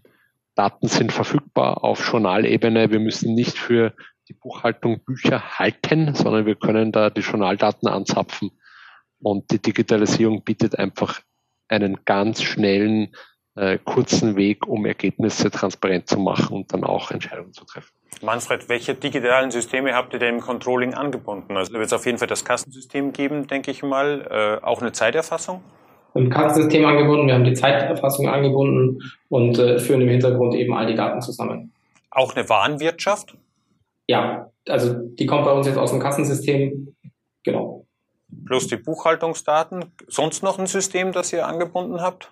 ähm, 0.56 0.88
sind 0.88 1.10
verfügbar 1.12 1.82
auf 1.82 2.08
Journalebene. 2.08 2.92
Wir 2.92 3.00
müssen 3.00 3.34
nicht 3.34 3.58
für 3.58 3.92
die 4.28 4.34
Buchhaltung 4.34 5.00
Bücher 5.00 5.58
halten, 5.58 6.14
sondern 6.14 6.46
wir 6.46 6.54
können 6.54 6.92
da 6.92 7.10
die 7.10 7.22
Journaldaten 7.22 7.88
anzapfen. 7.88 8.52
Und 9.20 9.50
die 9.50 9.60
Digitalisierung 9.60 10.44
bietet 10.44 10.78
einfach 10.78 11.20
einen 11.68 12.04
ganz 12.04 12.42
schnellen 12.42 13.16
äh, 13.56 13.78
kurzen 13.84 14.36
Weg, 14.36 14.66
um 14.66 14.86
Ergebnisse 14.86 15.50
transparent 15.50 16.08
zu 16.08 16.18
machen 16.18 16.56
und 16.56 16.72
dann 16.72 16.84
auch 16.84 17.10
Entscheidungen 17.10 17.52
zu 17.52 17.64
treffen. 17.64 17.92
Manfred, 18.22 18.68
welche 18.68 18.94
digitalen 18.94 19.50
Systeme 19.50 19.94
habt 19.94 20.12
ihr 20.12 20.18
denn 20.18 20.36
im 20.36 20.40
Controlling 20.40 20.94
angebunden? 20.94 21.56
Also 21.56 21.72
wird 21.72 21.86
es 21.86 21.92
auf 21.92 22.06
jeden 22.06 22.18
Fall 22.18 22.28
das 22.28 22.44
Kassensystem 22.44 23.12
geben, 23.12 23.46
denke 23.46 23.70
ich 23.70 23.82
mal, 23.82 24.60
äh, 24.62 24.64
auch 24.64 24.80
eine 24.80 24.92
Zeiterfassung? 24.92 25.62
Ein 26.14 26.30
Kassensystem 26.30 26.86
angebunden, 26.86 27.26
wir 27.26 27.34
haben 27.34 27.44
die 27.44 27.54
Zeiterfassung 27.54 28.28
angebunden 28.28 29.02
und 29.28 29.58
äh, 29.58 29.78
führen 29.78 30.00
im 30.00 30.08
Hintergrund 30.08 30.54
eben 30.54 30.72
all 30.74 30.86
die 30.86 30.94
Daten 30.94 31.20
zusammen. 31.20 31.72
Auch 32.10 32.34
eine 32.34 32.48
Warenwirtschaft? 32.48 33.36
Ja, 34.06 34.50
also 34.68 34.94
die 34.94 35.26
kommt 35.26 35.44
bei 35.44 35.52
uns 35.52 35.66
jetzt 35.66 35.76
aus 35.76 35.90
dem 35.90 36.00
Kassensystem, 36.00 36.94
genau. 37.42 37.86
Plus 38.46 38.66
die 38.66 38.76
Buchhaltungsdaten. 38.76 39.92
Sonst 40.08 40.42
noch 40.42 40.58
ein 40.58 40.66
System, 40.66 41.12
das 41.12 41.32
ihr 41.32 41.46
angebunden 41.46 42.00
habt? 42.00 42.30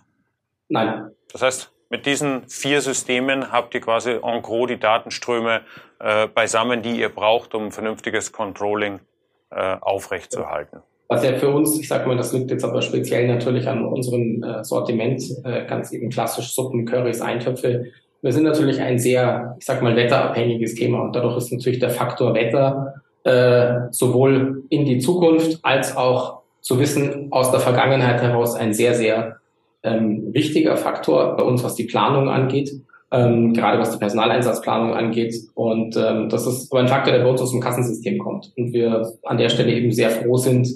Nein. 0.68 1.10
Das 1.32 1.42
heißt, 1.42 1.72
mit 1.90 2.06
diesen 2.06 2.48
vier 2.48 2.80
Systemen 2.80 3.52
habt 3.52 3.74
ihr 3.74 3.80
quasi 3.80 4.12
en 4.12 4.42
gros 4.42 4.68
die 4.68 4.78
Datenströme 4.78 5.60
äh, 6.00 6.26
beisammen, 6.26 6.82
die 6.82 6.98
ihr 7.00 7.08
braucht, 7.08 7.54
um 7.54 7.70
vernünftiges 7.70 8.32
Controlling 8.32 9.00
äh, 9.50 9.76
aufrechtzuerhalten. 9.80 10.80
Was 11.08 11.22
ja 11.22 11.34
für 11.34 11.50
uns, 11.50 11.78
ich 11.78 11.86
sag 11.86 12.06
mal, 12.06 12.16
das 12.16 12.32
liegt 12.32 12.50
jetzt 12.50 12.64
aber 12.64 12.80
speziell 12.82 13.28
natürlich 13.28 13.68
an 13.68 13.84
unserem 13.84 14.42
äh, 14.42 14.64
Sortiment, 14.64 15.22
äh, 15.44 15.66
ganz 15.66 15.92
eben 15.92 16.08
klassisch 16.08 16.54
Suppen, 16.54 16.86
Currys, 16.86 17.20
Eintöpfe. 17.20 17.86
Wir 18.22 18.32
sind 18.32 18.44
natürlich 18.44 18.80
ein 18.80 18.98
sehr, 18.98 19.54
ich 19.58 19.66
sag 19.66 19.82
mal, 19.82 19.94
wetterabhängiges 19.94 20.74
Thema 20.74 21.02
und 21.02 21.14
dadurch 21.14 21.36
ist 21.36 21.52
natürlich 21.52 21.78
der 21.78 21.90
Faktor 21.90 22.34
Wetter 22.34 23.02
äh, 23.24 23.92
sowohl 23.92 24.64
in 24.70 24.86
die 24.86 24.98
Zukunft 24.98 25.58
als 25.62 25.96
auch 25.96 26.40
zu 26.62 26.80
wissen, 26.80 27.28
aus 27.30 27.50
der 27.50 27.60
Vergangenheit 27.60 28.22
heraus 28.22 28.54
ein 28.54 28.72
sehr, 28.72 28.94
sehr 28.94 29.36
ähm, 29.84 30.32
wichtiger 30.32 30.76
Faktor 30.76 31.36
bei 31.36 31.44
uns, 31.44 31.62
was 31.62 31.76
die 31.76 31.84
Planung 31.84 32.28
angeht, 32.28 32.70
ähm, 33.12 33.52
gerade 33.52 33.78
was 33.78 33.92
die 33.92 33.98
Personaleinsatzplanung 33.98 34.94
angeht. 34.94 35.34
Und 35.54 35.96
ähm, 35.96 36.28
das 36.28 36.46
ist 36.46 36.72
aber 36.72 36.80
ein 36.80 36.88
Faktor, 36.88 37.12
der 37.12 37.22
bei 37.22 37.30
uns 37.30 37.40
aus 37.40 37.52
dem 37.52 37.60
Kassensystem 37.60 38.18
kommt. 38.18 38.52
Und 38.56 38.72
wir 38.72 39.12
an 39.22 39.38
der 39.38 39.50
Stelle 39.50 39.72
eben 39.72 39.92
sehr 39.92 40.10
froh 40.10 40.38
sind, 40.38 40.68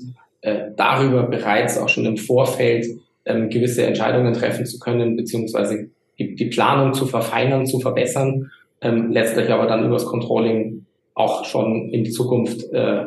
äh, 0.43 0.71
darüber 0.77 1.25
bereits 1.25 1.79
auch 1.79 1.89
schon 1.89 2.05
im 2.05 2.17
Vorfeld 2.17 2.87
ähm, 3.25 3.49
gewisse 3.49 3.85
Entscheidungen 3.85 4.35
treffen 4.35 4.67
zu 4.67 4.79
können, 4.79 5.17
beziehungsweise 5.17 5.89
die, 6.19 6.37
die 6.37 6.47
Planung 6.47 6.93
zu 6.93 7.07
verfeinern, 7.07 7.67
zu 7.67 7.81
verbessern, 7.81 8.51
ähm, 8.81 9.11
letztlich 9.11 9.51
aber 9.51 9.67
dann 9.67 9.87
übers 9.87 10.05
Controlling 10.05 10.85
auch 11.15 11.45
schon 11.45 11.91
in 11.91 12.05
die 12.05 12.11
Zukunft 12.11 12.73
äh, 12.73 13.07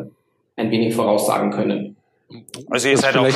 ein 0.58 0.72
wenig 0.72 0.94
voraussagen 0.94 1.52
können. 1.52 1.96
Also 2.70 2.90
ihr 2.90 2.98
seid 2.98 3.16
auch 3.16 3.28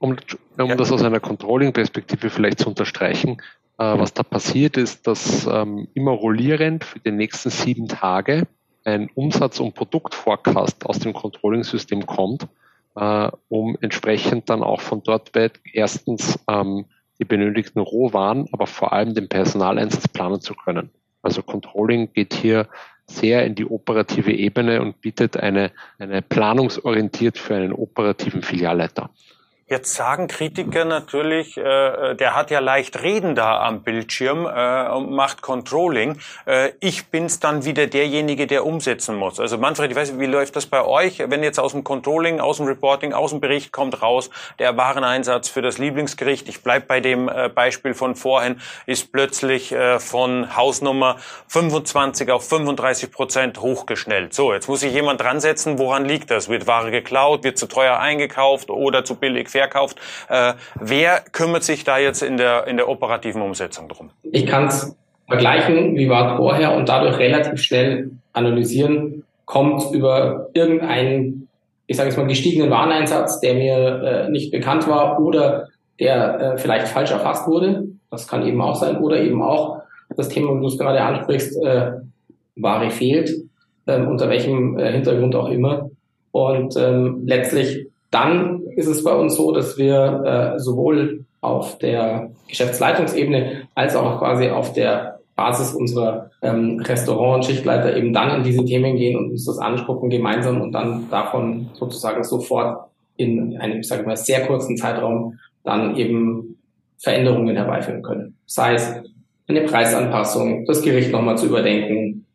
um, 0.00 0.16
um 0.58 0.68
ja. 0.68 0.74
das 0.74 0.90
aus 0.90 1.02
einer 1.02 1.20
Controlling-Perspektive 1.20 2.30
vielleicht 2.30 2.58
zu 2.58 2.68
unterstreichen, 2.68 3.40
äh, 3.78 3.98
was 3.98 4.12
da 4.12 4.22
passiert 4.22 4.76
ist, 4.76 5.06
dass 5.06 5.46
ähm, 5.46 5.88
immer 5.94 6.12
rollierend 6.12 6.84
für 6.84 6.98
die 6.98 7.12
nächsten 7.12 7.50
sieben 7.50 7.86
Tage 7.86 8.48
ein 8.84 9.10
Umsatz- 9.14 9.60
und 9.60 9.74
Produktforecast 9.74 10.86
aus 10.86 10.98
dem 10.98 11.12
Controlling-System 11.12 12.06
kommt, 12.06 12.48
äh, 12.96 13.30
um 13.48 13.76
entsprechend 13.80 14.48
dann 14.48 14.62
auch 14.62 14.80
von 14.80 15.02
dort 15.02 15.34
weit 15.34 15.60
erstens 15.72 16.38
ähm, 16.48 16.86
die 17.18 17.26
benötigten 17.26 17.80
Rohwaren, 17.80 18.48
aber 18.52 18.66
vor 18.66 18.94
allem 18.94 19.14
den 19.14 19.28
Personaleinsatz 19.28 20.08
planen 20.08 20.40
zu 20.40 20.54
können. 20.54 20.90
Also 21.20 21.42
Controlling 21.42 22.10
geht 22.14 22.32
hier 22.32 22.68
sehr 23.06 23.44
in 23.44 23.54
die 23.54 23.66
operative 23.66 24.32
Ebene 24.32 24.80
und 24.80 25.02
bietet 25.02 25.36
eine, 25.36 25.72
eine 25.98 26.22
planungsorientiert 26.22 27.36
für 27.36 27.56
einen 27.56 27.72
operativen 27.72 28.42
Filialleiter. 28.42 29.10
Jetzt 29.72 29.94
sagen 29.94 30.26
Kritiker 30.26 30.84
natürlich, 30.84 31.56
äh, 31.56 32.16
der 32.16 32.34
hat 32.34 32.50
ja 32.50 32.58
leicht 32.58 33.04
reden 33.04 33.36
da 33.36 33.62
am 33.62 33.84
Bildschirm 33.84 34.44
äh, 34.44 34.88
und 34.88 35.12
macht 35.12 35.42
Controlling. 35.42 36.18
Äh, 36.44 36.72
ich 36.80 37.06
bin's 37.06 37.38
dann 37.38 37.64
wieder 37.64 37.86
derjenige, 37.86 38.48
der 38.48 38.66
umsetzen 38.66 39.14
muss. 39.14 39.38
Also 39.38 39.58
Manfred, 39.58 39.92
ich 39.92 39.96
weiß 39.96 40.10
nicht, 40.10 40.20
wie 40.20 40.26
läuft 40.26 40.56
das 40.56 40.66
bei 40.66 40.84
euch? 40.84 41.22
Wenn 41.24 41.44
jetzt 41.44 41.60
aus 41.60 41.70
dem 41.70 41.84
Controlling, 41.84 42.40
aus 42.40 42.56
dem 42.56 42.66
Reporting, 42.66 43.12
aus 43.12 43.30
dem 43.30 43.38
Bericht 43.38 43.70
kommt 43.70 44.02
raus, 44.02 44.30
der 44.58 44.76
Wareneinsatz 44.76 45.48
für 45.48 45.62
das 45.62 45.78
Lieblingsgericht, 45.78 46.48
ich 46.48 46.64
bleib 46.64 46.88
bei 46.88 46.98
dem 46.98 47.28
äh, 47.28 47.48
Beispiel 47.48 47.94
von 47.94 48.16
vorhin, 48.16 48.60
ist 48.86 49.12
plötzlich 49.12 49.70
äh, 49.70 50.00
von 50.00 50.56
Hausnummer 50.56 51.18
25 51.46 52.28
auf 52.32 52.48
35 52.48 53.12
Prozent 53.12 53.60
hochgeschnellt. 53.60 54.34
So, 54.34 54.52
jetzt 54.52 54.66
muss 54.66 54.80
sich 54.80 54.92
jemand 54.92 55.20
dran 55.20 55.38
setzen, 55.38 55.78
woran 55.78 56.06
liegt 56.06 56.32
das? 56.32 56.48
Wird 56.48 56.66
Ware 56.66 56.90
geklaut, 56.90 57.44
wird 57.44 57.56
zu 57.56 57.68
teuer 57.68 58.00
eingekauft 58.00 58.68
oder 58.68 59.04
zu 59.04 59.14
billig 59.14 59.48
verkauft. 59.60 59.98
Äh, 60.28 60.54
wer 60.80 61.20
kümmert 61.32 61.64
sich 61.64 61.84
da 61.84 61.98
jetzt 61.98 62.22
in 62.22 62.36
der, 62.36 62.66
in 62.66 62.76
der 62.76 62.88
operativen 62.88 63.42
Umsetzung 63.42 63.88
drum? 63.88 64.10
Ich 64.22 64.46
kann 64.46 64.66
es 64.66 64.96
vergleichen, 65.28 65.96
wie 65.96 66.08
war 66.08 66.32
es 66.32 66.36
vorher 66.38 66.74
und 66.74 66.88
dadurch 66.88 67.18
relativ 67.18 67.62
schnell 67.62 68.10
analysieren, 68.32 69.24
kommt 69.44 69.92
über 69.92 70.48
irgendeinen, 70.54 71.48
ich 71.86 71.96
sage 71.96 72.08
jetzt 72.08 72.18
mal, 72.18 72.26
gestiegenen 72.26 72.70
Wareneinsatz, 72.70 73.40
der 73.40 73.54
mir 73.54 74.02
äh, 74.02 74.30
nicht 74.30 74.50
bekannt 74.50 74.88
war 74.88 75.20
oder 75.20 75.68
der 75.98 76.40
äh, 76.40 76.58
vielleicht 76.58 76.88
falsch 76.88 77.10
erfasst 77.10 77.46
wurde. 77.46 77.84
Das 78.10 78.26
kann 78.26 78.46
eben 78.46 78.60
auch 78.60 78.74
sein. 78.74 78.98
Oder 78.98 79.20
eben 79.20 79.42
auch 79.42 79.82
das 80.16 80.28
Thema, 80.28 80.50
wo 80.50 80.60
du 80.60 80.66
es 80.66 80.78
gerade 80.78 81.00
ansprichst, 81.00 81.62
äh, 81.62 81.92
Ware 82.56 82.90
fehlt, 82.90 83.30
äh, 83.86 84.00
unter 84.00 84.28
welchem 84.28 84.78
äh, 84.78 84.92
Hintergrund 84.92 85.34
auch 85.34 85.48
immer. 85.48 85.90
Und 86.32 86.76
ähm, 86.76 87.22
letztlich 87.26 87.86
dann 88.10 88.59
ist 88.80 88.88
es 88.88 89.04
bei 89.04 89.14
uns 89.14 89.36
so, 89.36 89.52
dass 89.52 89.78
wir 89.78 90.54
äh, 90.56 90.58
sowohl 90.58 91.24
auf 91.40 91.78
der 91.78 92.30
Geschäftsleitungsebene 92.48 93.68
als 93.74 93.94
auch 93.94 94.18
quasi 94.18 94.48
auf 94.48 94.72
der 94.72 95.20
Basis 95.36 95.72
unserer 95.72 96.30
ähm, 96.42 96.80
Restaurant- 96.80 97.36
und 97.36 97.44
Schichtleiter 97.44 97.96
eben 97.96 98.12
dann 98.12 98.38
in 98.38 98.44
diese 98.44 98.64
Themen 98.64 98.96
gehen 98.96 99.16
und 99.16 99.30
uns 99.30 99.46
das 99.46 99.58
angucken 99.58 100.10
gemeinsam 100.10 100.60
und 100.60 100.72
dann 100.72 101.08
davon 101.10 101.70
sozusagen 101.74 102.22
sofort 102.24 102.90
in 103.16 103.56
einem, 103.58 103.82
sage 103.82 104.02
ich 104.02 104.06
mal, 104.06 104.16
sehr 104.16 104.46
kurzen 104.46 104.76
Zeitraum 104.76 105.38
dann 105.64 105.96
eben 105.96 106.56
Veränderungen 106.98 107.56
herbeiführen 107.56 108.02
können. 108.02 108.34
Sei 108.46 108.74
es 108.74 108.94
eine 109.46 109.62
Preisanpassung, 109.62 110.66
das 110.66 110.82
Gericht 110.82 111.10
nochmal 111.10 111.38
zu 111.38 111.46
überdenken, 111.46 112.26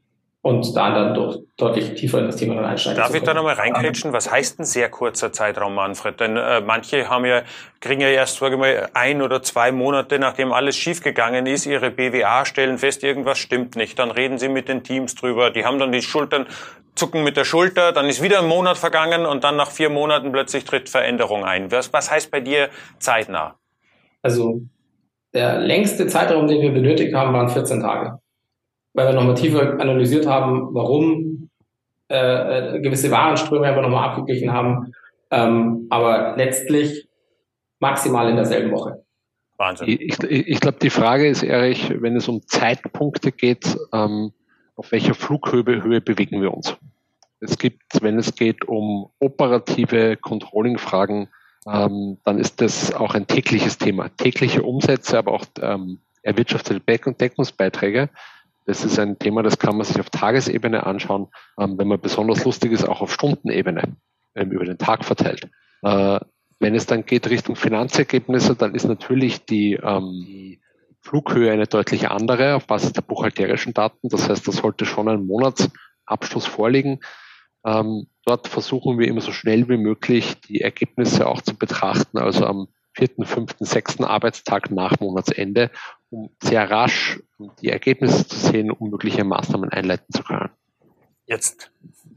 und 0.45 0.75
da 0.77 0.93
dann 0.93 1.15
doch 1.15 1.39
deutlich 1.57 1.95
tiefer 1.95 2.19
in 2.19 2.27
das 2.27 2.35
Thema 2.35 2.53
dann 2.53 2.65
einsteigen. 2.65 3.01
Darf 3.01 3.15
ich 3.15 3.23
da 3.23 3.33
nochmal 3.33 3.55
reinkretschen? 3.55 4.13
Was 4.13 4.29
heißt 4.29 4.59
ein 4.59 4.63
sehr 4.63 4.89
kurzer 4.89 5.33
Zeitraum, 5.33 5.73
Manfred? 5.73 6.19
Denn 6.19 6.37
äh, 6.37 6.61
manche 6.61 7.09
haben 7.09 7.25
ja, 7.25 7.41
kriegen 7.79 7.99
ja 7.99 8.09
erst, 8.09 8.37
sage 8.37 8.53
ich 8.53 8.61
mal, 8.61 8.87
ein 8.93 9.23
oder 9.23 9.41
zwei 9.41 9.71
Monate, 9.71 10.19
nachdem 10.19 10.53
alles 10.53 10.77
schiefgegangen 10.77 11.47
ist, 11.47 11.65
ihre 11.65 11.89
BWA, 11.89 12.45
stellen 12.45 12.77
fest, 12.77 13.03
irgendwas 13.03 13.39
stimmt 13.39 13.75
nicht. 13.75 13.97
Dann 13.97 14.11
reden 14.11 14.37
sie 14.37 14.47
mit 14.47 14.69
den 14.69 14.83
Teams 14.83 15.15
drüber. 15.15 15.49
Die 15.49 15.65
haben 15.65 15.79
dann 15.79 15.91
die 15.91 16.03
Schultern, 16.03 16.45
zucken 16.93 17.23
mit 17.23 17.37
der 17.37 17.43
Schulter, 17.43 17.91
dann 17.91 18.05
ist 18.05 18.21
wieder 18.21 18.37
ein 18.37 18.47
Monat 18.47 18.77
vergangen 18.77 19.25
und 19.25 19.43
dann 19.43 19.55
nach 19.55 19.71
vier 19.71 19.89
Monaten 19.89 20.31
plötzlich 20.31 20.63
tritt 20.63 20.89
Veränderung 20.89 21.43
ein. 21.43 21.71
Was, 21.71 21.91
was 21.91 22.11
heißt 22.11 22.29
bei 22.29 22.39
dir 22.39 22.69
zeitnah? 22.99 23.55
Also 24.21 24.61
der 25.33 25.57
längste 25.57 26.05
Zeitraum, 26.05 26.47
den 26.47 26.61
wir 26.61 26.71
benötigt 26.71 27.15
haben, 27.15 27.33
waren 27.33 27.49
14 27.49 27.81
Tage 27.81 28.19
weil 28.95 29.07
wir 29.07 29.13
nochmal 29.13 29.35
tiefer 29.35 29.79
analysiert 29.79 30.25
haben, 30.25 30.73
warum 30.73 31.49
äh, 32.09 32.77
äh, 32.77 32.81
gewisse 32.81 33.11
Warenströme 33.11 33.67
einfach 33.67 33.81
nochmal 33.81 34.09
abgeglichen 34.09 34.51
haben. 34.51 34.93
Ähm, 35.31 35.87
aber 35.89 36.35
letztlich 36.37 37.07
maximal 37.79 38.29
in 38.29 38.35
derselben 38.35 38.71
Woche. 38.71 39.03
Wahnsinn. 39.57 39.87
Ich, 39.87 40.21
ich, 40.23 40.47
ich 40.47 40.59
glaube, 40.59 40.77
die 40.81 40.89
Frage 40.89 41.27
ist, 41.27 41.43
Erich, 41.43 41.93
wenn 42.01 42.15
es 42.15 42.27
um 42.27 42.41
Zeitpunkte 42.47 43.31
geht, 43.31 43.77
ähm, 43.93 44.31
auf 44.75 44.91
welcher 44.91 45.13
Flughöhe 45.13 45.83
Höhe 45.83 46.01
bewegen 46.01 46.41
wir 46.41 46.53
uns? 46.53 46.75
Es 47.39 47.57
gibt, 47.57 48.01
wenn 48.01 48.17
es 48.17 48.35
geht 48.35 48.67
um 48.67 49.09
operative 49.19 50.17
Controlling-Fragen, 50.17 51.29
ähm, 51.67 52.17
dann 52.23 52.37
ist 52.37 52.61
das 52.61 52.93
auch 52.93 53.15
ein 53.15 53.27
tägliches 53.27 53.77
Thema. 53.77 54.09
Tägliche 54.09 54.63
Umsätze, 54.63 55.17
aber 55.17 55.33
auch 55.33 55.45
ähm, 55.61 55.99
erwirtschaftete 56.21 56.79
Back- 56.79 57.07
und 57.07 57.19
Deckungsbeiträge. 57.19 58.09
Das 58.65 58.83
ist 58.83 58.99
ein 58.99 59.19
Thema, 59.19 59.43
das 59.43 59.59
kann 59.59 59.77
man 59.77 59.85
sich 59.85 59.99
auf 59.99 60.09
Tagesebene 60.09 60.85
anschauen, 60.85 61.27
ähm, 61.59 61.77
wenn 61.77 61.87
man 61.87 62.01
besonders 62.01 62.43
lustig 62.45 62.71
ist, 62.71 62.87
auch 62.87 63.01
auf 63.01 63.13
Stundenebene, 63.13 63.95
ähm, 64.35 64.51
über 64.51 64.65
den 64.65 64.77
Tag 64.77 65.05
verteilt. 65.05 65.49
Äh, 65.83 66.19
wenn 66.59 66.73
es 66.73 66.85
dann 66.85 67.05
geht 67.05 67.29
Richtung 67.29 67.55
Finanzergebnisse, 67.55 68.55
dann 68.55 68.73
ist 68.73 68.85
natürlich 68.85 69.45
die, 69.45 69.73
ähm, 69.73 70.57
Flughöhe 71.05 71.51
eine 71.51 71.67
deutlich 71.67 72.09
andere 72.09 72.55
auf 72.55 72.65
Basis 72.65 72.93
der 72.93 73.03
buchhalterischen 73.03 73.75
Daten. 73.75 74.09
Das 74.09 74.27
heißt, 74.27 74.47
da 74.47 74.51
sollte 74.51 74.85
schon 74.85 75.07
ein 75.07 75.27
Monatsabschluss 75.27 76.47
vorliegen. 76.47 76.99
Ähm, 77.63 78.07
dort 78.25 78.47
versuchen 78.47 78.97
wir 78.97 79.07
immer 79.07 79.21
so 79.21 79.31
schnell 79.31 79.69
wie 79.69 79.77
möglich 79.77 80.41
die 80.41 80.61
Ergebnisse 80.61 81.27
auch 81.27 81.41
zu 81.41 81.55
betrachten, 81.55 82.17
also 82.17 82.45
am 82.45 82.67
vierten, 82.93 83.25
fünften, 83.25 83.65
sechsten 83.65 84.03
Arbeitstag 84.03 84.71
nach 84.71 84.99
Monatsende, 84.99 85.69
um 86.15 86.29
sehr 86.41 86.69
rasch 86.69 87.19
die 87.61 87.69
Ergebnisse 87.69 88.25
zu 88.25 88.37
sehen, 88.37 88.71
um 88.71 88.89
mögliche 88.89 89.25
Maßnahmen 89.25 89.69
einleiten 89.69 90.13
zu 90.13 90.23
können. 90.23 90.49
Jetzt 91.25 91.71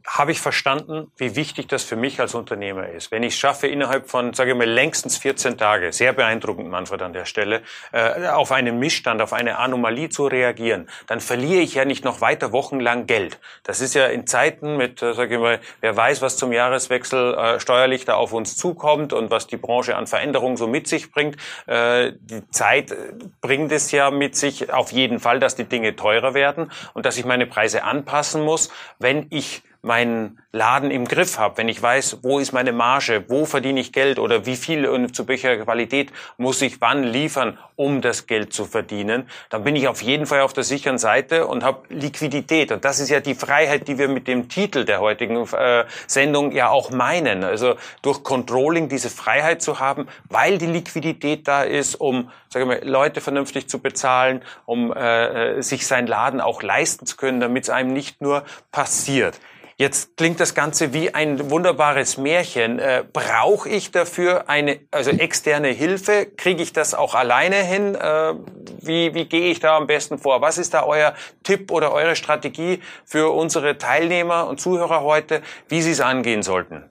habe 0.08 0.32
ich 0.32 0.40
verstanden, 0.40 1.12
wie 1.18 1.36
wichtig 1.36 1.68
das 1.68 1.84
für 1.84 1.96
mich 1.96 2.18
als 2.18 2.34
Unternehmer 2.34 2.88
ist. 2.88 3.10
Wenn 3.10 3.22
ich 3.22 3.34
es 3.34 3.38
schaffe, 3.38 3.66
innerhalb 3.66 4.08
von, 4.08 4.32
sage 4.32 4.52
ich 4.52 4.56
mal, 4.56 4.68
längstens 4.68 5.18
14 5.18 5.58
Tage, 5.58 5.92
sehr 5.92 6.14
beeindruckend, 6.14 6.70
Manfred, 6.70 7.02
an 7.02 7.12
der 7.12 7.26
Stelle, 7.26 7.62
äh, 7.92 8.26
auf 8.28 8.50
einen 8.50 8.78
Missstand, 8.78 9.20
auf 9.20 9.34
eine 9.34 9.58
Anomalie 9.58 10.08
zu 10.08 10.26
reagieren, 10.26 10.88
dann 11.08 11.20
verliere 11.20 11.60
ich 11.60 11.74
ja 11.74 11.84
nicht 11.84 12.04
noch 12.04 12.22
weiter 12.22 12.52
wochenlang 12.52 13.06
Geld. 13.06 13.38
Das 13.64 13.82
ist 13.82 13.94
ja 13.94 14.06
in 14.06 14.26
Zeiten 14.26 14.78
mit, 14.78 15.02
äh, 15.02 15.12
sage 15.12 15.34
ich 15.34 15.40
mal, 15.40 15.60
wer 15.80 15.94
weiß, 15.94 16.22
was 16.22 16.38
zum 16.38 16.52
Jahreswechsel 16.52 17.34
äh, 17.34 17.60
steuerlich 17.60 18.06
da 18.06 18.14
auf 18.14 18.32
uns 18.32 18.56
zukommt 18.56 19.12
und 19.12 19.30
was 19.30 19.46
die 19.46 19.58
Branche 19.58 19.94
an 19.94 20.06
Veränderungen 20.06 20.56
so 20.56 20.66
mit 20.66 20.88
sich 20.88 21.12
bringt. 21.12 21.36
Äh, 21.66 22.12
die 22.18 22.48
Zeit 22.50 22.96
bringt 23.42 23.72
es 23.72 23.92
ja 23.92 24.10
mit 24.10 24.36
sich 24.36 24.72
auf 24.72 24.90
jeden 24.90 25.20
Fall, 25.20 25.38
dass 25.38 25.54
die 25.54 25.64
Dinge 25.64 25.96
teurer 25.96 26.32
werden 26.32 26.72
und 26.94 27.04
dass 27.04 27.18
ich 27.18 27.26
meine 27.26 27.46
Preise 27.46 27.84
anpassen 27.84 28.42
muss, 28.42 28.70
wenn 28.98 29.26
ich 29.28 29.62
meinen 29.88 30.38
Laden 30.52 30.90
im 30.90 31.06
Griff 31.06 31.38
habe, 31.38 31.56
wenn 31.56 31.68
ich 31.68 31.82
weiß, 31.82 32.18
wo 32.22 32.38
ist 32.38 32.52
meine 32.52 32.72
Marge, 32.72 33.24
wo 33.28 33.46
verdiene 33.46 33.80
ich 33.80 33.92
Geld 33.92 34.18
oder 34.18 34.46
wie 34.46 34.56
viel 34.56 34.86
und 34.86 35.16
zu 35.16 35.26
welcher 35.26 35.56
Qualität 35.56 36.12
muss 36.36 36.62
ich 36.62 36.80
wann 36.80 37.02
liefern, 37.02 37.58
um 37.74 38.00
das 38.00 38.26
Geld 38.26 38.52
zu 38.52 38.64
verdienen, 38.64 39.28
dann 39.50 39.64
bin 39.64 39.76
ich 39.76 39.88
auf 39.88 40.02
jeden 40.02 40.26
Fall 40.26 40.40
auf 40.40 40.52
der 40.52 40.64
sicheren 40.64 40.98
Seite 40.98 41.46
und 41.46 41.64
habe 41.64 41.82
Liquidität. 41.88 42.70
Und 42.70 42.84
das 42.84 43.00
ist 43.00 43.08
ja 43.08 43.20
die 43.20 43.34
Freiheit, 43.34 43.88
die 43.88 43.98
wir 43.98 44.08
mit 44.08 44.28
dem 44.28 44.48
Titel 44.48 44.84
der 44.84 45.00
heutigen 45.00 45.46
äh, 45.52 45.84
Sendung 46.06 46.52
ja 46.52 46.68
auch 46.68 46.90
meinen. 46.90 47.44
Also 47.44 47.76
durch 48.02 48.22
Controlling 48.22 48.88
diese 48.88 49.10
Freiheit 49.10 49.62
zu 49.62 49.80
haben, 49.80 50.06
weil 50.28 50.58
die 50.58 50.66
Liquidität 50.66 51.48
da 51.48 51.62
ist, 51.62 51.94
um 51.94 52.30
sage 52.48 52.64
ich 52.64 52.68
mal, 52.68 52.88
Leute 52.88 53.20
vernünftig 53.20 53.68
zu 53.68 53.78
bezahlen, 53.78 54.42
um 54.66 54.92
äh, 54.92 55.58
äh 55.58 55.62
sich 55.62 55.86
seinen 55.86 56.06
Laden 56.06 56.40
auch 56.40 56.62
leisten 56.62 57.06
zu 57.06 57.16
können, 57.16 57.40
damit 57.40 57.64
es 57.64 57.70
einem 57.70 57.92
nicht 57.92 58.20
nur 58.20 58.44
passiert. 58.70 59.40
Jetzt 59.80 60.16
klingt 60.16 60.40
das 60.40 60.56
Ganze 60.56 60.92
wie 60.92 61.14
ein 61.14 61.50
wunderbares 61.50 62.16
Märchen. 62.18 62.80
Äh, 62.80 63.04
Brauche 63.12 63.68
ich 63.68 63.92
dafür 63.92 64.48
eine 64.50 64.80
also 64.90 65.12
externe 65.12 65.68
Hilfe? 65.68 66.26
Kriege 66.36 66.64
ich 66.64 66.72
das 66.72 66.94
auch 66.94 67.14
alleine 67.14 67.62
hin? 67.62 67.94
Äh, 67.94 68.34
wie, 68.82 69.14
wie 69.14 69.26
gehe 69.26 69.52
ich 69.52 69.60
da 69.60 69.76
am 69.76 69.86
besten 69.86 70.18
vor? 70.18 70.40
Was 70.40 70.58
ist 70.58 70.74
da 70.74 70.82
euer 70.82 71.14
Tipp 71.44 71.70
oder 71.70 71.92
eure 71.92 72.16
Strategie 72.16 72.82
für 73.04 73.32
unsere 73.32 73.78
Teilnehmer 73.78 74.48
und 74.48 74.60
Zuhörer 74.60 75.02
heute, 75.02 75.42
wie 75.68 75.80
sie 75.80 75.92
es 75.92 76.00
angehen 76.00 76.42
sollten? 76.42 76.90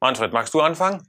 Manfred, 0.00 0.34
magst 0.34 0.52
du 0.52 0.60
anfangen? 0.60 1.08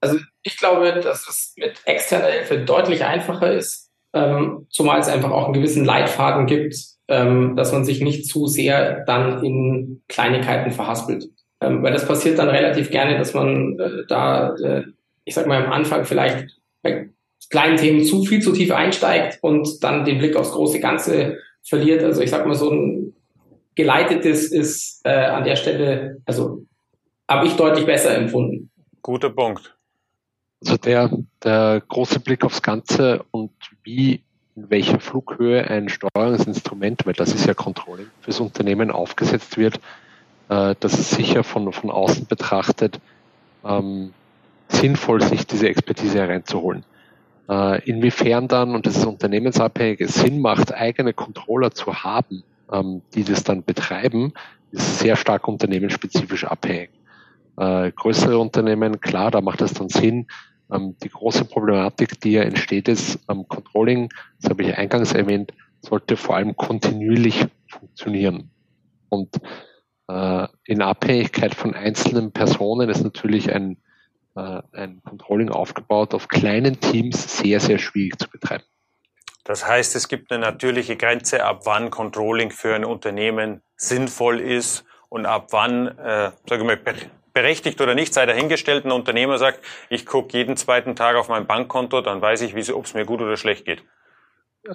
Also 0.00 0.18
ich 0.42 0.56
glaube, 0.56 0.92
dass 1.00 1.28
es 1.28 1.52
mit 1.56 1.80
externer 1.84 2.26
Hilfe 2.26 2.58
deutlich 2.58 3.04
einfacher 3.04 3.52
ist, 3.52 3.92
ähm, 4.12 4.66
zumal 4.70 4.98
es 4.98 5.06
einfach 5.06 5.30
auch 5.30 5.44
einen 5.44 5.52
gewissen 5.52 5.84
Leitfaden 5.84 6.46
gibt, 6.46 6.74
ähm, 7.12 7.56
dass 7.56 7.72
man 7.72 7.84
sich 7.84 8.00
nicht 8.00 8.26
zu 8.26 8.46
sehr 8.46 9.04
dann 9.04 9.44
in 9.44 10.02
Kleinigkeiten 10.08 10.70
verhaspelt. 10.70 11.28
Ähm, 11.60 11.82
weil 11.82 11.92
das 11.92 12.08
passiert 12.08 12.38
dann 12.38 12.48
relativ 12.48 12.90
gerne, 12.90 13.18
dass 13.18 13.34
man 13.34 13.78
äh, 13.78 14.06
da, 14.08 14.54
äh, 14.56 14.84
ich 15.24 15.34
sag 15.34 15.46
mal, 15.46 15.62
am 15.62 15.72
Anfang 15.72 16.06
vielleicht 16.06 16.58
bei 16.82 17.10
kleinen 17.50 17.76
Themen 17.76 18.02
zu 18.02 18.24
viel 18.24 18.40
zu 18.40 18.52
tief 18.52 18.72
einsteigt 18.72 19.38
und 19.42 19.84
dann 19.84 20.06
den 20.06 20.18
Blick 20.18 20.36
aufs 20.36 20.52
große 20.52 20.80
Ganze 20.80 21.36
verliert. 21.62 22.02
Also 22.02 22.22
ich 22.22 22.30
sag 22.30 22.46
mal, 22.46 22.54
so 22.54 22.70
ein 22.70 23.14
geleitetes 23.74 24.50
ist 24.50 25.02
äh, 25.04 25.10
an 25.10 25.44
der 25.44 25.56
Stelle, 25.56 26.22
also 26.24 26.64
habe 27.28 27.46
ich 27.46 27.56
deutlich 27.56 27.84
besser 27.84 28.16
empfunden. 28.16 28.70
Guter 29.02 29.30
Punkt. 29.30 29.76
Also 30.64 30.78
der, 30.78 31.10
der 31.44 31.82
große 31.86 32.20
Blick 32.20 32.42
aufs 32.42 32.62
Ganze 32.62 33.22
und 33.32 33.50
wie 33.84 34.22
in 34.54 34.70
welcher 34.70 35.00
Flughöhe 35.00 35.68
ein 35.68 35.88
Steuerungsinstrument, 35.88 37.06
weil 37.06 37.14
das 37.14 37.34
ist 37.34 37.46
ja 37.46 37.54
Controlling, 37.54 38.08
fürs 38.20 38.40
Unternehmen 38.40 38.90
aufgesetzt 38.90 39.56
wird, 39.56 39.76
äh, 40.48 40.74
dass 40.78 40.98
es 40.98 41.10
sicher 41.10 41.44
von, 41.44 41.72
von 41.72 41.90
außen 41.90 42.26
betrachtet 42.26 43.00
ähm, 43.64 44.12
sinnvoll, 44.68 45.22
sich 45.22 45.46
diese 45.46 45.68
Expertise 45.68 46.18
hereinzuholen. 46.18 46.84
Äh, 47.48 47.82
inwiefern 47.88 48.48
dann, 48.48 48.74
und 48.74 48.86
das 48.86 48.96
ist 48.96 49.06
unternehmensabhängig, 49.06 50.00
es 50.00 50.14
Sinn 50.14 50.40
macht, 50.40 50.72
eigene 50.72 51.12
Controller 51.12 51.70
zu 51.72 52.02
haben, 52.02 52.44
ähm, 52.70 53.02
die 53.14 53.24
das 53.24 53.44
dann 53.44 53.64
betreiben, 53.64 54.32
ist 54.70 55.00
sehr 55.00 55.16
stark 55.16 55.48
unternehmensspezifisch 55.48 56.44
abhängig. 56.44 56.90
Äh, 57.58 57.90
größere 57.92 58.38
Unternehmen, 58.38 59.00
klar, 59.00 59.30
da 59.30 59.40
macht 59.40 59.60
es 59.60 59.74
dann 59.74 59.88
Sinn, 59.88 60.26
die 60.78 61.08
große 61.08 61.44
Problematik, 61.44 62.20
die 62.20 62.32
ja 62.32 62.42
entsteht, 62.42 62.88
ist 62.88 63.18
am 63.26 63.46
Controlling, 63.46 64.08
das 64.40 64.50
habe 64.50 64.62
ich 64.62 64.76
eingangs 64.76 65.12
erwähnt, 65.12 65.52
sollte 65.80 66.16
vor 66.16 66.36
allem 66.36 66.56
kontinuierlich 66.56 67.46
funktionieren. 67.68 68.50
Und 69.08 69.36
äh, 70.08 70.46
in 70.64 70.82
Abhängigkeit 70.82 71.54
von 71.54 71.74
einzelnen 71.74 72.32
Personen 72.32 72.88
ist 72.88 73.02
natürlich 73.02 73.52
ein, 73.52 73.76
äh, 74.34 74.62
ein 74.72 75.02
Controlling 75.04 75.50
aufgebaut 75.50 76.14
auf 76.14 76.28
kleinen 76.28 76.80
Teams 76.80 77.38
sehr, 77.38 77.60
sehr 77.60 77.78
schwierig 77.78 78.18
zu 78.18 78.30
betreiben. 78.30 78.64
Das 79.44 79.66
heißt, 79.66 79.96
es 79.96 80.06
gibt 80.08 80.30
eine 80.30 80.40
natürliche 80.40 80.96
Grenze, 80.96 81.44
ab 81.44 81.62
wann 81.64 81.90
Controlling 81.90 82.50
für 82.50 82.74
ein 82.74 82.84
Unternehmen 82.84 83.60
sinnvoll 83.76 84.40
ist 84.40 84.84
und 85.08 85.26
ab 85.26 85.48
wann, 85.50 85.88
äh, 85.98 86.30
sage 86.48 86.62
ich 86.62 86.64
mal, 86.64 86.78
berechtigt 87.32 87.80
oder 87.80 87.94
nicht, 87.94 88.14
sei 88.14 88.26
dahingestellt, 88.26 88.84
ein 88.84 88.92
Unternehmer 88.92 89.38
sagt, 89.38 89.60
ich 89.88 90.06
gucke 90.06 90.36
jeden 90.36 90.56
zweiten 90.56 90.96
Tag 90.96 91.16
auf 91.16 91.28
mein 91.28 91.46
Bankkonto, 91.46 92.00
dann 92.00 92.20
weiß 92.20 92.42
ich, 92.42 92.72
ob 92.72 92.84
es 92.84 92.94
mir 92.94 93.04
gut 93.04 93.20
oder 93.20 93.36
schlecht 93.36 93.64
geht. 93.64 93.82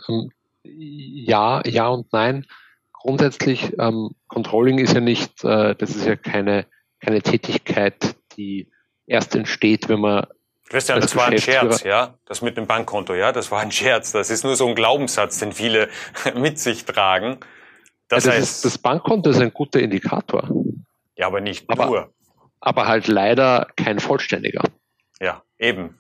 Ähm, 0.10 0.32
ja, 0.64 1.62
ja 1.66 1.88
und 1.88 2.12
nein. 2.12 2.46
Grundsätzlich, 2.94 3.74
ähm, 3.80 4.12
Controlling 4.28 4.80
ist 4.80 4.94
ja 4.94 5.02
nicht, 5.02 5.44
äh, 5.44 5.76
das 5.76 5.96
ist 5.96 6.06
ja 6.06 6.16
keine, 6.16 6.66
keine 7.00 7.22
Tätigkeit, 7.22 8.16
die 8.36 8.70
erst 9.06 9.36
entsteht, 9.36 9.88
wenn 9.88 10.02
man 10.02 10.28
Christian, 10.70 11.00
das 11.00 11.16
war 11.16 11.28
ein 11.28 11.38
Scherz, 11.38 11.84
ja. 11.84 12.16
Das 12.26 12.42
mit 12.42 12.58
dem 12.58 12.68
Bankkonto, 12.68 13.14
ja, 13.14 13.32
das 13.32 13.52
war 13.52 13.62
ein 13.62 13.72
Scherz. 13.72 14.12
Das 14.12 14.30
ist 14.30 14.44
nur 14.44 14.58
so 14.58 14.68
ein 14.68 14.76
Glaubenssatz, 14.76 15.40
den 15.40 15.54
viele 15.54 15.88
mit 16.36 16.60
sich 16.60 16.84
tragen. 16.84 17.38
Das, 18.10 18.26
ja, 18.26 18.32
das 18.32 18.40
heißt, 18.40 18.56
ist, 18.58 18.66
das 18.66 18.78
Bankkonto 18.78 19.30
ist 19.30 19.40
ein 19.40 19.54
guter 19.54 19.80
Indikator. 19.80 20.50
Ja, 21.16 21.28
aber 21.28 21.40
nicht 21.40 21.70
aber, 21.70 21.86
nur 21.86 22.14
aber 22.60 22.88
halt 22.88 23.08
leider 23.08 23.68
kein 23.76 24.00
vollständiger. 24.00 24.64
Ja, 25.20 25.42
eben. 25.58 26.00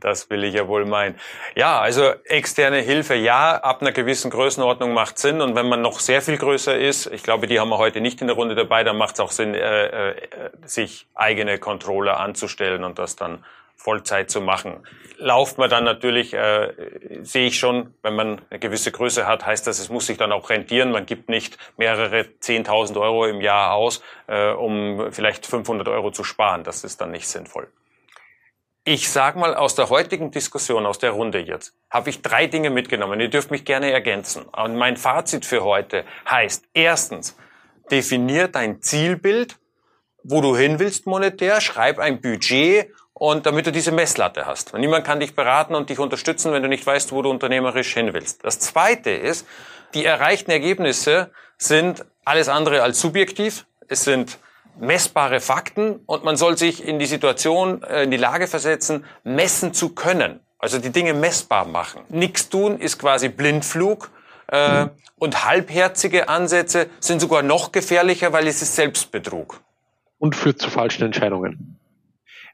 Das 0.00 0.28
will 0.28 0.44
ich 0.44 0.52
ja 0.52 0.68
wohl 0.68 0.84
meinen. 0.84 1.18
Ja, 1.54 1.80
also 1.80 2.12
externe 2.26 2.78
Hilfe, 2.80 3.14
ja, 3.14 3.56
ab 3.56 3.80
einer 3.80 3.92
gewissen 3.92 4.30
Größenordnung 4.30 4.92
macht 4.92 5.18
Sinn. 5.18 5.40
Und 5.40 5.54
wenn 5.54 5.66
man 5.66 5.80
noch 5.80 5.98
sehr 5.98 6.20
viel 6.20 6.36
größer 6.36 6.76
ist, 6.76 7.06
ich 7.06 7.22
glaube, 7.22 7.46
die 7.46 7.58
haben 7.58 7.70
wir 7.70 7.78
heute 7.78 8.02
nicht 8.02 8.20
in 8.20 8.26
der 8.26 8.36
Runde 8.36 8.54
dabei, 8.54 8.84
dann 8.84 8.98
macht 8.98 9.14
es 9.14 9.20
auch 9.20 9.30
Sinn, 9.30 9.54
äh, 9.54 10.10
äh, 10.10 10.16
sich 10.66 11.06
eigene 11.14 11.58
Controller 11.58 12.20
anzustellen 12.20 12.84
und 12.84 12.98
das 12.98 13.16
dann 13.16 13.44
Vollzeit 13.76 14.30
zu 14.30 14.40
machen. 14.40 14.86
Lauft 15.18 15.58
man 15.58 15.70
dann 15.70 15.84
natürlich, 15.84 16.34
äh, 16.34 16.72
sehe 17.22 17.46
ich 17.46 17.58
schon, 17.58 17.94
wenn 18.02 18.16
man 18.16 18.40
eine 18.50 18.58
gewisse 18.58 18.90
Größe 18.90 19.26
hat, 19.26 19.46
heißt 19.46 19.66
das, 19.66 19.78
es 19.78 19.88
muss 19.88 20.06
sich 20.06 20.18
dann 20.18 20.32
auch 20.32 20.50
rentieren. 20.50 20.90
Man 20.90 21.06
gibt 21.06 21.28
nicht 21.28 21.56
mehrere 21.76 22.26
10.000 22.40 23.00
Euro 23.00 23.26
im 23.26 23.40
Jahr 23.40 23.72
aus, 23.74 24.02
äh, 24.26 24.50
um 24.50 25.12
vielleicht 25.12 25.46
500 25.46 25.88
Euro 25.88 26.10
zu 26.10 26.24
sparen. 26.24 26.64
Das 26.64 26.82
ist 26.82 27.00
dann 27.00 27.10
nicht 27.10 27.28
sinnvoll. 27.28 27.68
Ich 28.86 29.10
sag 29.10 29.36
mal, 29.36 29.54
aus 29.54 29.74
der 29.74 29.88
heutigen 29.88 30.30
Diskussion, 30.30 30.84
aus 30.84 30.98
der 30.98 31.12
Runde 31.12 31.38
jetzt, 31.38 31.74
habe 31.88 32.10
ich 32.10 32.20
drei 32.20 32.46
Dinge 32.46 32.68
mitgenommen. 32.68 33.18
Ihr 33.18 33.30
dürft 33.30 33.50
mich 33.50 33.64
gerne 33.64 33.90
ergänzen. 33.90 34.44
Und 34.44 34.76
mein 34.76 34.98
Fazit 34.98 35.46
für 35.46 35.64
heute 35.64 36.04
heißt, 36.28 36.66
erstens, 36.74 37.34
definier 37.90 38.48
dein 38.48 38.82
Zielbild, 38.82 39.58
wo 40.22 40.42
du 40.42 40.54
hin 40.54 40.78
willst 40.80 41.06
monetär, 41.06 41.62
schreib 41.62 41.98
ein 41.98 42.20
Budget 42.20 42.90
und 43.14 43.46
damit 43.46 43.66
du 43.66 43.72
diese 43.72 43.92
Messlatte 43.92 44.44
hast. 44.44 44.74
niemand 44.74 45.06
kann 45.06 45.20
dich 45.20 45.34
beraten 45.34 45.74
und 45.74 45.88
dich 45.88 46.00
unterstützen, 46.00 46.52
wenn 46.52 46.62
du 46.62 46.68
nicht 46.68 46.84
weißt, 46.84 47.12
wo 47.12 47.22
du 47.22 47.30
unternehmerisch 47.30 47.94
hin 47.94 48.12
willst. 48.12 48.44
Das 48.44 48.58
Zweite 48.58 49.10
ist, 49.10 49.46
die 49.94 50.04
erreichten 50.04 50.50
Ergebnisse 50.50 51.30
sind 51.56 52.04
alles 52.24 52.48
andere 52.48 52.82
als 52.82 53.00
subjektiv. 53.00 53.66
Es 53.88 54.02
sind 54.02 54.38
messbare 54.78 55.40
Fakten 55.40 56.00
und 56.06 56.24
man 56.24 56.36
soll 56.36 56.58
sich 56.58 56.86
in 56.86 56.98
die 56.98 57.06
Situation, 57.06 57.84
äh, 57.84 58.02
in 58.02 58.10
die 58.10 58.16
Lage 58.16 58.48
versetzen, 58.48 59.04
messen 59.22 59.72
zu 59.72 59.94
können. 59.94 60.40
Also 60.58 60.78
die 60.78 60.90
Dinge 60.90 61.14
messbar 61.14 61.66
machen. 61.66 62.02
Nichts 62.08 62.48
tun 62.48 62.80
ist 62.80 62.98
quasi 62.98 63.28
Blindflug. 63.28 64.10
Äh, 64.48 64.88
und 65.16 65.44
halbherzige 65.44 66.28
Ansätze 66.28 66.88
sind 66.98 67.20
sogar 67.20 67.42
noch 67.42 67.70
gefährlicher, 67.70 68.32
weil 68.32 68.48
es 68.48 68.60
ist 68.62 68.74
Selbstbetrug. 68.74 69.60
Und 70.18 70.34
führt 70.34 70.60
zu 70.60 70.70
falschen 70.70 71.04
Entscheidungen. 71.04 71.78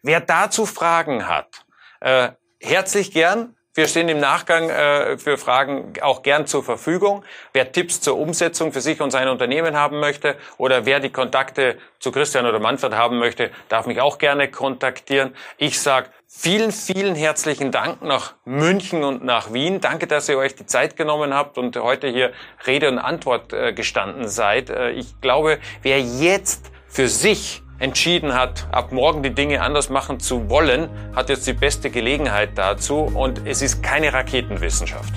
Wer 0.02 0.20
dazu 0.20 0.64
Fragen 0.64 1.28
hat, 1.28 1.64
äh, 2.00 2.30
herzlich 2.58 3.12
gern. 3.12 3.54
Wir 3.74 3.86
stehen 3.86 4.08
im 4.08 4.18
Nachgang 4.18 4.68
äh, 4.68 5.18
für 5.18 5.38
Fragen 5.38 5.92
auch 6.00 6.22
gern 6.22 6.46
zur 6.46 6.64
Verfügung. 6.64 7.22
Wer 7.52 7.70
Tipps 7.70 8.00
zur 8.00 8.18
Umsetzung 8.18 8.72
für 8.72 8.80
sich 8.80 9.00
und 9.00 9.10
sein 9.10 9.28
Unternehmen 9.28 9.76
haben 9.76 10.00
möchte 10.00 10.36
oder 10.56 10.86
wer 10.86 11.00
die 11.00 11.10
Kontakte 11.10 11.78
zu 11.98 12.12
Christian 12.12 12.46
oder 12.46 12.58
Manfred 12.58 12.94
haben 12.94 13.18
möchte, 13.18 13.50
darf 13.68 13.86
mich 13.86 14.00
auch 14.00 14.18
gerne 14.18 14.50
kontaktieren. 14.50 15.36
Ich 15.58 15.80
sage 15.80 16.08
vielen, 16.26 16.72
vielen 16.72 17.14
herzlichen 17.14 17.70
Dank 17.70 18.02
nach 18.02 18.34
München 18.44 19.04
und 19.04 19.22
nach 19.22 19.52
Wien. 19.52 19.80
Danke, 19.80 20.06
dass 20.06 20.28
ihr 20.30 20.38
euch 20.38 20.54
die 20.54 20.66
Zeit 20.66 20.96
genommen 20.96 21.34
habt 21.34 21.58
und 21.58 21.76
heute 21.76 22.08
hier 22.08 22.32
Rede 22.66 22.88
und 22.88 22.98
Antwort 22.98 23.52
äh, 23.52 23.74
gestanden 23.74 24.28
seid. 24.28 24.70
Äh, 24.70 24.92
ich 24.92 25.20
glaube, 25.20 25.58
wer 25.82 26.00
jetzt 26.00 26.72
für 26.88 27.06
sich 27.06 27.62
entschieden 27.80 28.34
hat, 28.34 28.66
ab 28.70 28.92
morgen 28.92 29.22
die 29.22 29.30
Dinge 29.30 29.62
anders 29.62 29.88
machen 29.88 30.20
zu 30.20 30.48
wollen, 30.48 30.88
hat 31.16 31.28
jetzt 31.28 31.46
die 31.46 31.54
beste 31.54 31.90
Gelegenheit 31.90 32.50
dazu 32.54 32.98
und 32.98 33.46
es 33.46 33.62
ist 33.62 33.82
keine 33.82 34.12
Raketenwissenschaft. 34.12 35.12